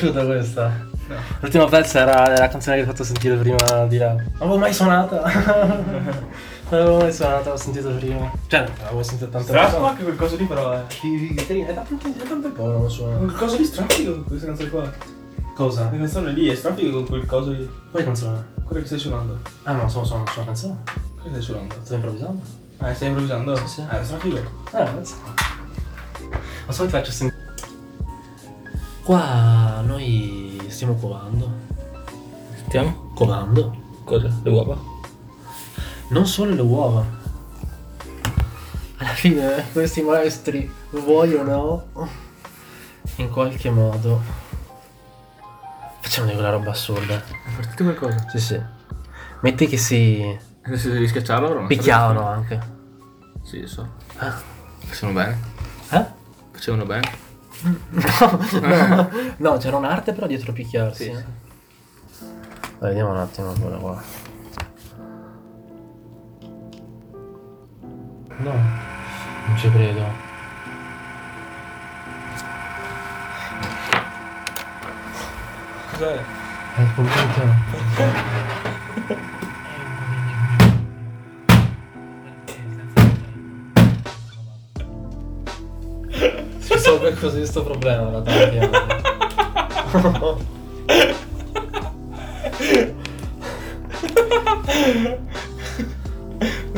[0.00, 0.88] Riconosciuta questa?
[1.40, 4.12] L'ultimo pezzo era la canzone che hai fatto sentire prima di là.
[4.12, 5.20] Non l'avevo mai suonata.
[6.70, 8.32] non l'avevo mai suonata, l'ho sentita prima.
[8.46, 11.66] Cioè, l'avevo sentita tante Straffico anche quel coso lì però eh.
[11.66, 13.18] È da tanto è da un bel po' che non lo suono.
[13.18, 14.92] Quel coso lì straffico con questa canzone qua.
[15.54, 15.82] Cosa?
[15.82, 17.70] La canzone lì è straffico con quel coso lì.
[17.90, 18.46] Quale canzone?
[18.64, 19.38] Quella che stai suonando.
[19.64, 20.76] Ah no, sono suono una canzone.
[21.20, 21.74] Quella che stai suonando.
[21.82, 22.40] Sto improvvisando.
[22.82, 23.56] Eh, stai improvvisando?
[23.56, 23.80] Sì, sì.
[23.90, 24.36] Eh, straffico.
[24.36, 25.14] Eh, adesso.
[26.66, 27.39] Ma vuoi ti faccio sentire.
[29.10, 31.52] Qua noi stiamo covando.
[32.68, 33.10] Stiamo?
[33.12, 33.76] Covando.
[34.04, 34.32] Cosa?
[34.40, 34.78] Le uova?
[36.10, 37.04] Non solo le uova.
[38.98, 41.88] Alla fine questi maestri vogliono
[43.16, 44.22] in qualche modo
[45.98, 47.16] facciamo di quella roba assurda.
[47.16, 48.28] È partito qualcosa?
[48.28, 48.62] Sì, sì.
[49.40, 52.60] Metti che si Adesso devi schiacciarlo picchiavano anche.
[53.42, 53.88] Sì, so.
[54.20, 54.32] Eh?
[54.86, 55.38] Facevano bene?
[55.88, 56.06] Eh?
[56.52, 57.29] Facevano bene?
[57.62, 61.04] No, no, c'era un'arte però dietro picchiarsi.
[61.04, 61.24] Sì, eh.
[62.78, 64.02] Dai, vediamo un attimo quella qua.
[68.38, 70.28] No, non ci credo.
[75.90, 76.24] Cos'è?
[76.76, 77.56] È il computer.
[86.90, 88.70] risolve così sto problema da tanti anni.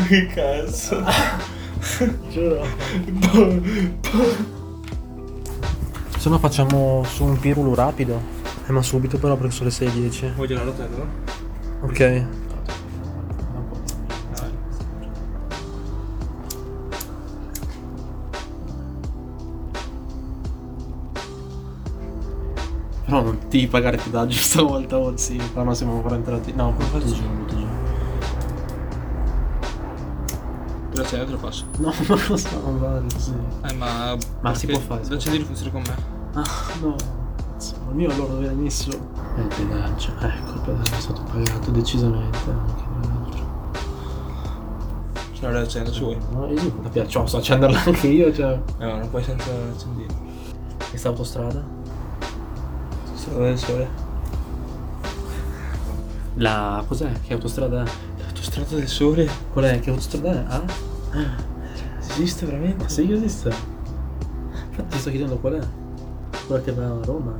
[0.08, 1.02] Che cazzo?
[2.30, 2.66] Giuro.
[6.18, 8.40] Se no facciamo su un pirulu rapido.
[8.66, 10.34] Eh ma subito però perché sono le 6.10.
[10.34, 11.06] Vuoi girare la terra?
[11.80, 12.26] Ok.
[23.52, 25.36] Però non ti pagare pedaggio stavolta, oh sì.
[25.36, 26.52] Però no, siamo ancora entrati.
[26.54, 27.66] No, poi faccio giù, butto giù.
[31.04, 31.64] Cena te lo passo.
[31.78, 33.34] No, non lo so, non vale così.
[33.64, 34.16] Eh ma...
[34.40, 35.96] Ma si può fare, si può L'accendino funziona con me.
[36.34, 36.44] Ah,
[36.80, 36.94] no.
[37.52, 38.90] Cazzo, Il mio allora dove l'hai messo?
[38.90, 40.12] È il pedaggio.
[40.20, 43.50] Ecco, il pedaggio è stato pagato decisamente anche peraltro.
[45.32, 46.18] Ce l'ho l'accendo se vuoi.
[46.30, 48.60] No, io mi piace, cioè, sto accenderla anche io, cioè.
[48.78, 50.14] Ma non puoi senza l'accendino.
[50.88, 51.81] Questa autostrada?
[53.30, 53.88] Del sole.
[56.34, 56.84] La...
[56.86, 57.10] cos'è?
[57.20, 57.90] Che autostrada è?
[58.18, 59.28] L'autostrada del sole?
[59.52, 59.80] Qual è?
[59.80, 60.44] Che autostrada è?
[60.48, 60.62] Ah?
[61.98, 62.88] Esiste veramente?
[62.88, 63.54] Sì esiste?
[64.70, 65.66] Infatti ti sto chiedendo qual è?
[66.46, 67.34] Quella che va a Roma?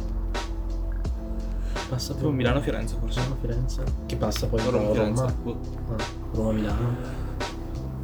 [1.88, 3.20] Passa Tipo per Milano Firenze forse.
[3.20, 3.82] Milano Firenze?
[4.06, 4.94] Che passa poi Roma.
[4.94, 5.24] Roma?
[5.24, 6.96] Ah, Roma Milano?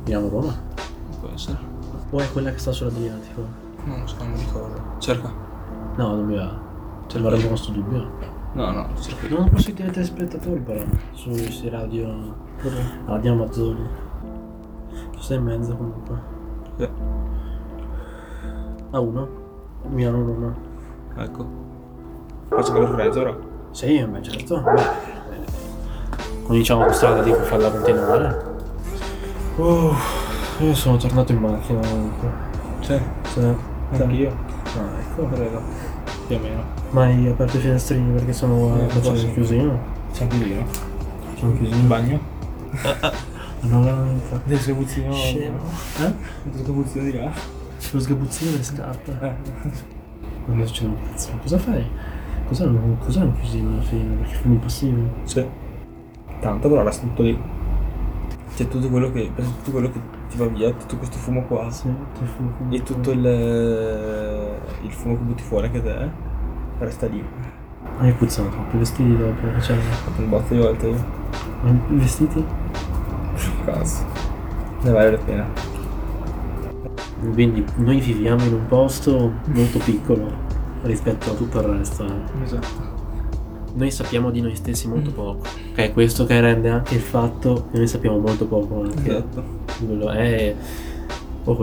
[0.05, 0.61] Milano Roma?
[1.21, 1.59] può essere.
[2.11, 3.47] O è quella che sta sull'Adriatico?
[3.85, 4.83] Non lo so, non mi ricordo.
[4.99, 5.33] Cerca.
[5.97, 6.68] No, non mi va.
[7.09, 8.07] Cioè, lo rendono sto dubbio.
[8.53, 9.35] No, no, cerca.
[9.35, 10.85] Non posso dire telespettatori però.
[11.13, 12.35] Su questi radio.
[13.07, 13.89] Radio Amazzoni.
[15.13, 16.21] Tu stai in mezzo comunque.
[16.77, 16.89] Sì.
[18.91, 19.29] A uno?
[19.89, 20.55] Milano Roma.
[21.17, 21.47] Ecco.
[22.49, 23.37] Faccio Milano Firenze però.
[23.71, 24.61] Sì, beh certo.
[24.61, 25.17] Beh.
[26.43, 28.47] Cominciamo la strada di farla continuare.
[29.57, 29.93] Uh,
[30.59, 32.31] io sono tornato in macchina comunque.
[32.81, 33.01] Sì.
[33.25, 33.55] Sì.
[33.93, 34.31] Anch'io.
[34.77, 35.29] Ah, ecco.
[35.29, 35.88] Credo.
[36.29, 36.63] Più o meno.
[36.91, 39.33] Ma hai aperto i finestrini perché sono Eh, eh, facendo sì.
[39.33, 39.79] chiusino?
[40.13, 40.65] C'è anche lì, no?
[41.37, 41.87] Sono In chiusino.
[41.89, 42.21] bagno?
[43.61, 44.41] Non veramente.
[44.45, 45.13] Del sgabuzzino.
[45.13, 45.59] Scemo.
[46.01, 46.13] Eh?
[46.45, 47.31] Del sgabuzzino di là.
[47.91, 49.19] Lo sgabuzzino delle scarpe.
[49.21, 49.33] Eh.
[50.47, 51.31] Non mi succede un cazzo.
[51.43, 51.85] Cosa fai?
[52.47, 54.15] Cos'è un, cos'è un chiusino alla fine?
[54.17, 55.03] Perché fumi passivi?
[55.25, 55.45] Sì.
[56.41, 57.39] Tanto però resta tutto lì.
[58.55, 59.31] C'è tutto quello che.
[59.35, 61.71] tutto quello che ti va via, tutto questo fumo qua.
[61.71, 61.89] Sì,
[62.19, 62.77] ti fumi fumi.
[62.77, 64.48] E tutto il.
[64.83, 66.11] Il fumo che butti fuori anche te.
[66.79, 67.23] Resta lì.
[67.99, 69.61] Ah, che puzzano troppo i vestiti dopo.
[69.61, 71.05] Cioè, Ho fatto un botto di volte io.
[71.63, 72.45] ma i vestiti?
[73.65, 74.05] Cazzo.
[74.83, 75.47] Ne vale la pena.
[77.33, 80.31] Quindi noi viviamo in un posto molto piccolo
[80.83, 82.05] rispetto a tutto il resto.
[82.05, 82.43] eh.
[82.45, 82.97] Esatto.
[83.75, 85.43] Noi sappiamo di noi stessi molto poco.
[85.75, 89.43] Che è questo che rende anche il fatto che noi sappiamo molto poco anche Esatto.
[89.85, 91.57] quello è un po'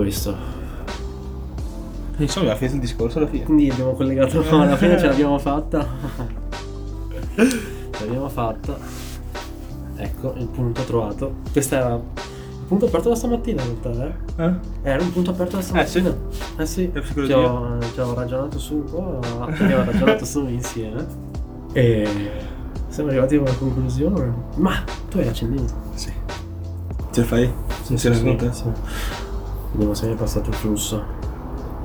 [2.17, 3.43] Insomma, abbiamo finito il discorso alla fine.
[3.43, 5.85] Quindi abbiamo collegato no, alla fine ce l'abbiamo fatta.
[7.35, 8.77] ce l'abbiamo fatta.
[9.97, 11.35] Ecco, il punto trovato.
[11.51, 12.01] Questo era il
[12.67, 14.43] punto aperto da stamattina in realtà, eh?
[14.43, 14.53] Eh?
[14.89, 16.15] Era un punto aperto da stamattina.
[16.57, 16.89] Eh sì.
[16.93, 17.37] Ci psicologia?
[17.37, 19.19] ho, ci ho ragionato su un po',
[19.55, 21.05] ci abbiamo ragionato su insieme.
[21.73, 22.07] E
[22.87, 24.33] siamo arrivati a una conclusione.
[24.55, 25.65] Ma tu hai accendino?
[25.93, 26.11] Sì.
[27.11, 27.51] Ce la fai?
[27.83, 28.51] Sì, con te?
[28.53, 28.63] sì.
[29.71, 31.14] Vediamo se mi è passato il flusso.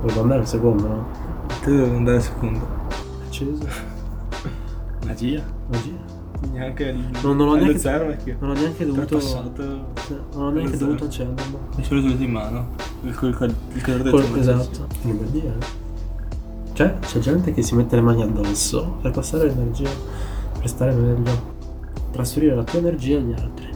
[0.03, 1.07] Devo andare il secondo, no?
[1.63, 2.67] Te devo andare al secondo.
[3.27, 3.67] Acceso.
[5.07, 5.43] Magia?
[5.71, 6.09] Magia.
[6.53, 7.05] Neanche il.
[7.23, 8.37] Non- non ho neanche- zero perché.
[8.41, 9.17] Non ho neanche dovuto.
[9.17, 9.63] passato.
[10.07, 11.59] sì, Non ho neanche dovuto accenderlo.
[11.77, 12.67] Mi sono tenuto in mano.
[13.03, 14.87] Il, il, il, il calore del Col- esatto.
[15.03, 15.57] Che bel dire.
[16.73, 19.91] Cioè, c'è gente che si mette le mani addosso per passare l'energia,
[20.59, 21.31] per stare meglio,
[22.11, 23.69] trasferire la tua energia agli altri.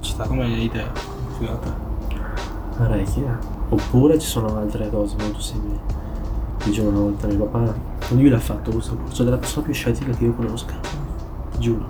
[0.00, 0.90] Ci sta come idea.
[1.38, 1.76] Figata.
[2.78, 3.55] Ma Reiki, eh.
[3.68, 5.78] Oppure ci sono altre cose molto simili.
[6.64, 7.74] Dicevo una volta mio papà,
[8.10, 10.74] lui l'ha fatto questo corso, è la persona più scettica che io conosca.
[11.58, 11.84] Giuro.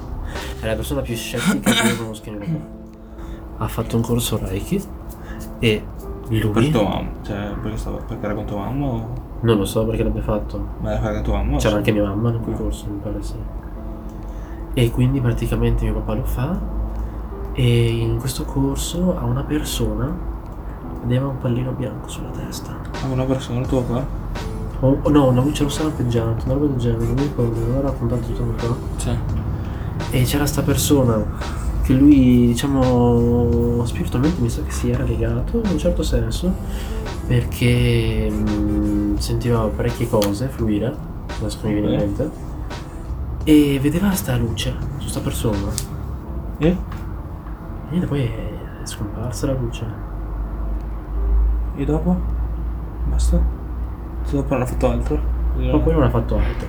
[0.61, 3.65] È la persona più scettica che io conosca mio papà.
[3.65, 4.83] Ha fatto un corso Reiki
[5.59, 5.85] e
[6.29, 6.51] lui...
[6.51, 7.11] Per tua mamma.
[7.23, 9.25] Cioè, perché, stavo, perché era con tua mamma o.
[9.41, 10.67] Non lo so perché l'aveva fatto.
[10.81, 11.57] Ma era con tua mamma?
[11.59, 11.77] C'era sì?
[11.77, 13.35] anche mia mamma in quel corso, mi pare sì.
[14.75, 16.59] E quindi praticamente mio papà lo fa
[17.53, 20.35] e in questo corso a una persona
[21.07, 22.77] vedeva un pallino bianco sulla testa.
[23.03, 24.25] Ah, una persona, tuo papà?
[24.81, 27.75] O o no, una luce rossa lampeggiante, una roba del genere, non mi ricordo, me
[27.75, 28.77] l'ho raccontato tutto un po'.
[28.97, 29.17] Sì.
[30.11, 31.25] E c'era sta persona
[31.83, 36.53] che lui, diciamo, spiritualmente mi sa che si era legato in un certo senso,
[37.27, 40.95] perché mm, sentiva parecchie cose fluire,
[41.39, 42.31] adesso mi viene in mente,
[43.45, 45.73] e vedeva sta luce su sta persona.
[46.59, 46.67] E?
[46.67, 46.77] E
[47.91, 50.06] niente, poi è scomparsa la luce.
[51.77, 52.17] E dopo?
[53.09, 53.41] Basta?
[54.31, 55.21] Dopo non ha fatto altro?
[55.57, 56.69] Ma poi non ha fatto altro.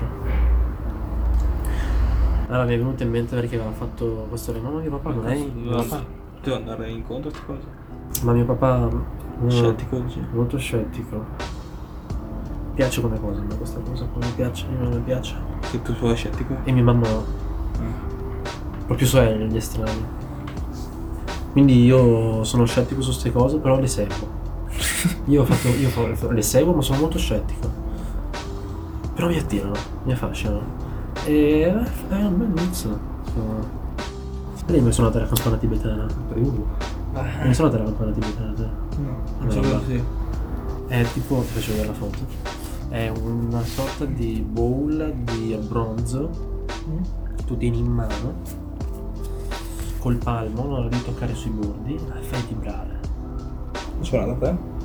[2.47, 5.27] Allora mi è venuto in mente perché aveva fatto questo no, no, mio papà non
[5.27, 6.03] è mio papà.
[6.41, 8.25] Devo andare incontro a queste cose?
[8.25, 8.87] Ma mio papà...
[8.89, 10.25] mm, Scettico, dici?
[10.31, 11.15] Molto scettico.
[11.17, 15.35] Mi piace come cosa, a me questa cosa qua mi piace, non mi piace.
[15.71, 16.55] Che tu sei scettico?
[16.63, 17.23] E mia mamma no.
[18.85, 20.05] Proprio so gli estranei.
[21.51, 24.36] Quindi io sono scettico su queste cose, però le seguo.
[25.25, 27.69] Io, ho fatto, io fa- le seguo, ma sono molto scettico.
[29.13, 29.73] Però mi attirano,
[30.03, 30.61] mi affascinano.
[31.25, 31.63] E
[32.09, 32.87] è un bel mix.
[34.67, 36.05] Lei mi è suonata la campana tibetana.
[36.33, 36.65] Uh,
[37.43, 38.53] mi è suonata la campana tibetana.
[38.53, 38.69] te?
[38.97, 40.03] No, non so cosa sia.
[40.87, 42.17] È tipo, ti faccio vedere la foto.
[42.89, 46.29] È una sorta di bowl di bronzo.
[47.45, 48.35] Tu tieni in mano.
[49.99, 51.95] Col palmo, non la devi toccare sui bordi.
[51.95, 52.99] e Fai vibrare.
[54.01, 54.76] Suonata a te?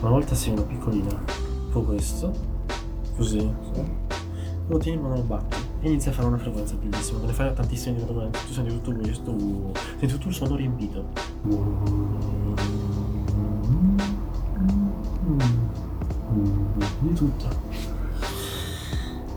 [0.00, 1.08] Una volta sei una piccolina.
[1.66, 2.32] Tipo questo.
[3.16, 3.50] Così.
[4.68, 5.56] Lo tieni in mano al batti.
[5.80, 7.18] E inizi a fare una frequenza bellissima.
[7.24, 8.46] Ne fai tantissime frequenze.
[8.46, 9.30] Tu senti tutto questo.
[9.32, 11.04] uh, Senti tutto il suono riempito.
[17.00, 17.46] Di tutto.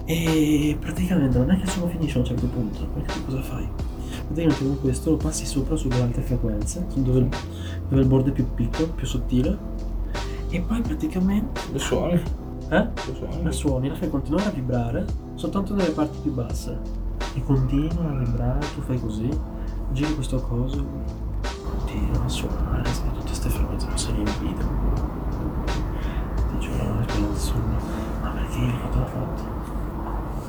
[0.06, 3.68] E praticamente non è che suono finisce a un certo punto, perché tu cosa fai?
[4.26, 7.30] Praticamente con questo lo passi sopra sulle alte frequenze, dove,
[7.88, 9.58] dove il bordo è più piccolo, più sottile,
[10.52, 12.14] e poi praticamente Lo suoni?
[12.70, 12.88] eh?
[13.08, 13.44] Lo suoni?
[13.44, 16.78] la suoni, la fai continuare a vibrare soltanto nelle parti più basse.
[17.34, 19.30] E continua a vibrare, tu fai così,
[19.94, 20.86] giri questo coso,
[21.64, 24.66] continua a suonare, senti tutte queste frequenze, non sei riempito.
[26.52, 27.64] Ti giuro, non è nessuno.
[28.22, 29.44] Ma perché io l'ho fatto?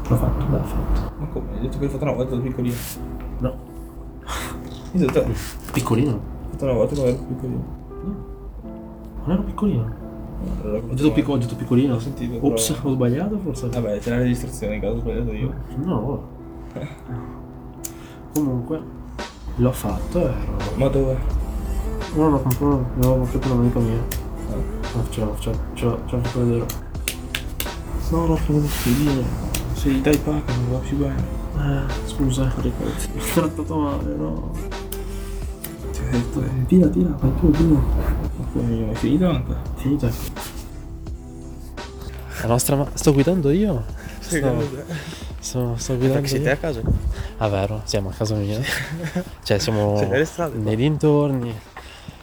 [0.09, 1.13] L'ho fatto, l'ho fatto.
[1.19, 1.53] Ma come?
[1.55, 2.75] Hai detto che l'hai fatto una volta da piccolino.
[3.39, 3.55] No,
[4.93, 5.35] Io ho detto, hai
[5.73, 6.21] piccolino.
[6.51, 7.81] fatto una volta quando ero piccolino.
[9.25, 10.01] Non ero piccolino.
[10.63, 11.95] Allora, Ho detto, picco- ho detto piccolino.
[11.95, 13.69] Ho sentito, Ops, però- ho sbagliato forse?
[13.69, 15.53] Vabbè, c'è la registrazione, in caso ho sbagliato io.
[15.85, 16.29] No.
[18.35, 18.81] Comunque,
[19.57, 20.35] l'ho fatto, ero...
[20.77, 21.17] Ma dove?
[22.17, 23.99] No, no, no, no, proprio un'amica mia.
[24.51, 24.55] Ah.
[24.99, 26.67] Ah, ce l'ho, ce l'ho, ce l'ho, ce l'ho fatto vedere.
[28.11, 29.25] No, l'ho fatto vedere.
[29.75, 31.41] Sei dai pacca, non va più bene.
[31.59, 32.53] Eh, scusa.
[32.63, 34.51] Mi ho trattato male, no.
[35.93, 36.67] Ti ho detto, eh.
[36.67, 37.81] Tira, tira, fai tu, tira.
[38.53, 39.55] Come hai finito anche?
[39.77, 40.11] Finita.
[42.43, 42.89] La nostra ma...
[42.95, 43.85] Sto guidando io?
[44.19, 44.63] Sto,
[45.39, 46.51] sto, sto guidando io.
[46.53, 46.81] a casa?
[47.39, 48.61] Ah, vero, siamo a casa mia.
[49.43, 51.55] cioè, siamo nelle strade, nei dintorni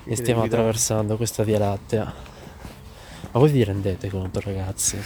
[0.04, 2.14] e stiamo attraversando questa via lattea.
[3.32, 4.98] Ma voi vi rendete conto, ragazzi,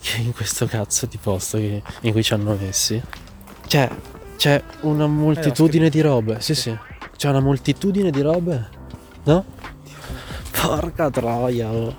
[0.00, 3.02] che in questo cazzo di posto che- in cui ci hanno messi
[3.66, 3.88] c'è,
[4.36, 6.40] c'è una moltitudine di robe.
[6.40, 6.76] Sì, sì,
[7.16, 8.68] c'è una moltitudine di robe,
[9.24, 9.44] no?
[10.66, 11.94] Porca troia, oh.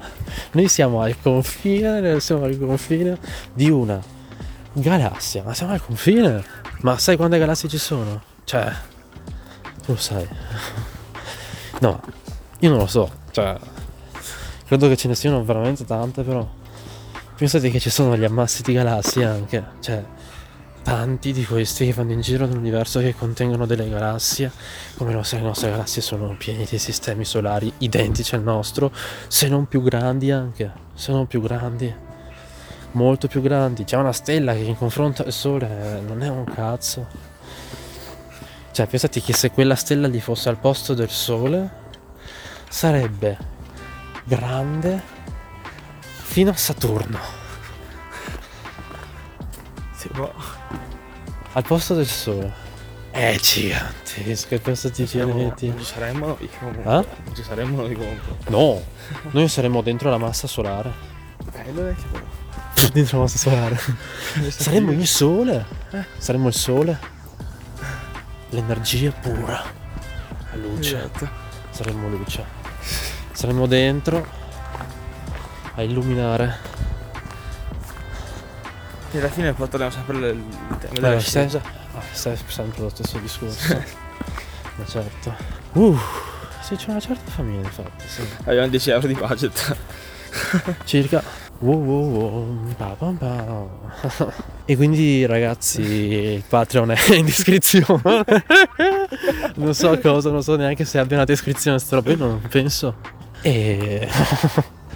[0.52, 3.18] Noi siamo al confine, siamo al confine
[3.54, 4.02] di una
[4.74, 6.44] galassia, ma siamo al confine?
[6.82, 8.22] Ma sai quante galassie ci sono?
[8.44, 8.74] Cioè,
[9.86, 10.28] tu lo sai.
[11.78, 12.02] No,
[12.60, 13.54] io non lo so, cioè,
[14.66, 16.48] credo che ce ne siano veramente tante, però
[17.36, 20.02] pensate che ci sono gli ammassi di galassie anche, cioè,
[20.86, 24.52] tanti di questi che vanno in giro nell'universo che contengono delle galassie,
[24.98, 28.92] come lo sai, le nostre galassie sono piene di sistemi solari identici al nostro,
[29.28, 31.92] se non più grandi anche, se non più grandi
[32.92, 33.84] molto più grandi.
[33.84, 37.08] C'è una stella che in confronto al Sole non è un cazzo.
[38.72, 41.84] Cioè, pensate che se quella stella lì fosse al posto del Sole,
[42.70, 43.38] sarebbe
[44.24, 45.02] grande
[46.22, 47.20] fino a Saturno.
[49.96, 50.65] Sì, ma...
[51.56, 52.52] Al posto del Sole.
[53.12, 55.70] È gigantesco, pensati ci metti.
[55.70, 56.82] Non ci saremmo noi comunque.
[56.82, 57.06] Eh?
[57.24, 58.36] Non ci saremmo noi comunque.
[58.50, 58.84] No,
[59.32, 60.92] noi saremmo dentro la massa solare.
[61.54, 62.26] Eh, non è che però.
[62.92, 63.80] Dentro la massa solare.
[64.50, 65.66] Saremmo il sole.
[66.18, 67.00] Saremmo il sole.
[68.50, 69.64] L'energia pura.
[70.52, 70.98] La luce.
[70.98, 71.30] Esatto.
[71.70, 72.44] Saremmo luce.
[73.32, 74.28] Saremmo dentro
[75.76, 76.58] a illuminare.
[79.16, 81.62] E alla fine porteremo sempre il il tema della scienza.
[81.96, 83.74] ah, stai sempre lo stesso discorso.
[84.76, 85.34] Ma certo.
[85.72, 85.98] Uh,
[86.62, 88.28] sì, c'è una certa famiglia infatti, sì.
[88.44, 89.78] Abbiamo 10 euro di budget.
[90.84, 91.24] Circa.
[91.60, 94.34] Wow, wow, wow, pa, pa, pa.
[94.66, 98.02] E quindi ragazzi il Patreon è in descrizione.
[99.56, 102.96] non so cosa, non so neanche se abbia una descrizione sta roba, non penso.
[103.42, 104.10] E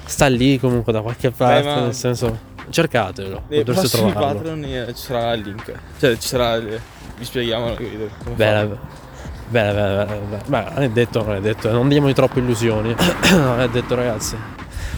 [0.03, 4.39] sta lì comunque da qualche parte, ma- nel senso cercatelo, Nei potreste prossimi trovarlo.
[4.39, 5.73] Patreon eh, ci sarà il link.
[5.99, 6.79] Cioè ci sarà il...
[7.17, 8.77] Vi spieghiamo come Bene,
[9.49, 12.95] bene, bene, bene, non è detto, non è detto, non diamogli troppe illusioni.
[13.31, 14.37] non è detto ragazzi.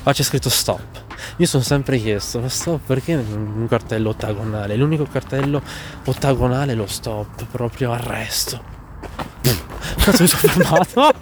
[0.03, 1.03] Qua c'è scritto stop.
[1.38, 4.76] Io sono sempre chiesto, ma stop perché un cartello ottagonale?
[4.76, 5.61] L'unico cartello
[6.05, 8.80] ottagonale è lo stop, proprio arresto.
[9.97, 11.13] Cazzo mi sono fermato.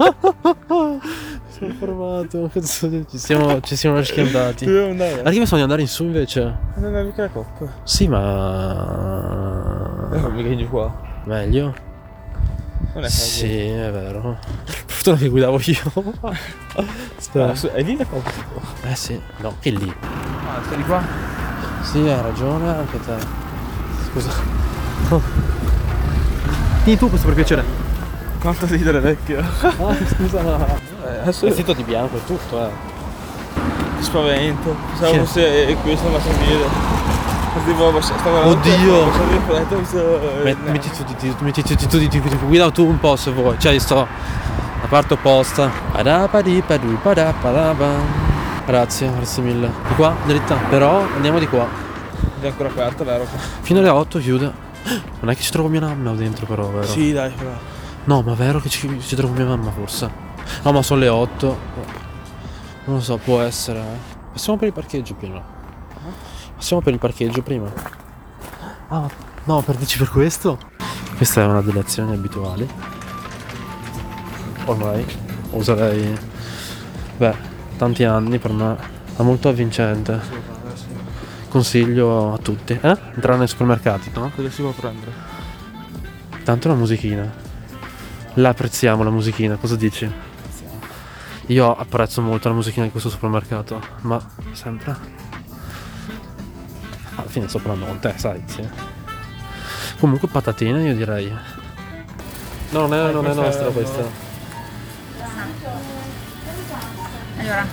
[1.59, 2.49] sono fermato.
[2.87, 4.65] Di- ci siamo, ci siamo schiantati.
[4.65, 5.45] Dobbiamo andare.
[5.45, 6.57] Sono di andare in su invece.
[6.75, 7.65] Andare mica la coppa.
[7.83, 10.09] Sì, ma.
[10.13, 10.95] Eh, non mica giù qua.
[11.25, 11.75] Meglio?
[12.93, 14.37] Non è Sì, è vero.
[14.85, 15.93] Fortuna che guidavo io.
[17.17, 17.51] Aspetta.
[17.51, 18.31] Ah, È lì la coppa.
[18.83, 19.93] Eh sì, no, che lì.
[20.47, 21.01] Ah, stai di qua?
[21.83, 23.13] Sì, hai ragione, anche te.
[24.09, 24.31] Scusa.
[26.83, 27.63] Vieni tu questo per piacere.
[28.39, 29.39] Quanto ridere vecchio.
[29.39, 30.88] Ah, scusa.
[31.09, 32.69] Eh, adesso Vestito di bianco e tutto, eh.
[33.97, 34.75] che spavento.
[34.89, 35.19] Pensavo Chi è?
[35.21, 36.19] fosse questo ma
[38.45, 39.11] Oddio.
[39.11, 39.53] sono visto.
[40.39, 43.31] eh, Met- Metti tu, di- di- metti tu, di- tu, guida tu un po' se
[43.31, 43.57] vuoi.
[43.59, 45.69] Cioè, io sto la parte opposta.
[48.65, 49.71] Grazie, grazie mille.
[49.87, 50.55] Di qua, dritta.
[50.69, 51.67] Però andiamo di qua.
[52.39, 53.25] È ancora aperto, vero?
[53.61, 54.51] Fino alle 8 chiude.
[55.19, 56.85] Non è che ci trovo mia mamma dentro però, vero?
[56.87, 57.49] Sì, dai, però.
[58.05, 60.27] No, ma è vero che ci, ci trovo mia mamma forse.
[60.63, 61.57] No, ma sono le 8.
[62.85, 63.79] Non lo so, può essere.
[63.79, 64.17] eh.
[64.33, 65.41] Passiamo per il parcheggio prima.
[66.55, 67.71] Passiamo per il parcheggio prima.
[68.89, 69.09] Ah,
[69.45, 70.57] no, per dici per questo?
[71.15, 72.67] Questa è una delle azioni abituali.
[74.65, 75.05] Ormai
[75.51, 76.17] userei.
[77.17, 77.35] Beh,
[77.77, 78.75] tanti anni per me.
[79.15, 80.19] È molto avvincente.
[81.49, 82.73] Consiglio a tutti.
[82.79, 82.97] Eh?
[83.15, 84.31] Entrare nei supermercati, no?
[84.35, 85.11] Cosa si può prendere?
[86.43, 87.31] Tanto la musichina.
[88.35, 90.09] La apprezziamo la musichina, cosa dici?
[91.49, 94.95] Io apprezzo molto la musichina di questo supermercato, ma sempre.
[97.15, 98.67] Alla fine sto parlando con te, sai, sì.
[99.99, 101.27] Comunque patatine io direi.
[102.69, 104.03] No, non è, non è nostra questa.
[107.37, 107.65] Allora,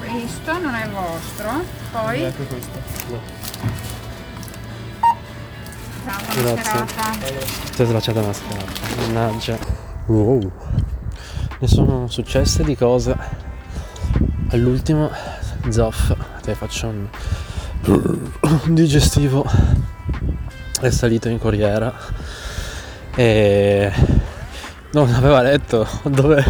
[0.00, 2.78] questo non è vostro, poi Anche questo.
[6.04, 7.46] ciao, Grazie.
[7.76, 8.72] Ti è slacciata una scarpa.
[8.96, 9.56] Mannaggia.
[10.06, 10.52] Wow.
[11.60, 13.14] Ne sono successe di cose.
[14.48, 15.10] All'ultimo,
[15.68, 17.06] Zoff, te faccio un,
[18.74, 19.44] digestivo.
[20.80, 21.94] È salito in corriera
[23.14, 23.92] e
[24.92, 26.42] non aveva letto dove,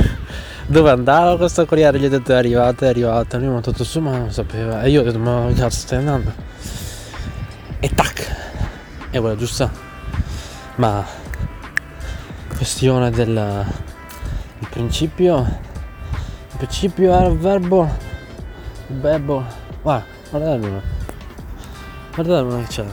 [0.66, 1.98] dove andava questo corriere.
[1.98, 3.36] Gli ho detto è arrivata, è arrivata.
[3.36, 4.82] Lui mi ha detto su, ma non sapeva.
[4.82, 6.32] E io ho detto ma cazzo stai andando?
[7.80, 8.36] E tac.
[9.10, 9.88] E quella giusta
[10.76, 11.04] ma
[12.56, 13.66] questione del
[14.60, 17.88] il principio il principio era il verbo
[18.86, 19.44] il verbo
[19.82, 20.82] guarda guarda la luna
[22.14, 22.84] guarda la luna che c'è.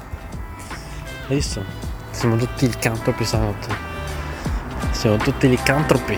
[1.28, 1.64] Hai visto?
[2.12, 3.68] siamo tutti licantropi stanotte.
[4.92, 6.18] Siamo tutti licantropi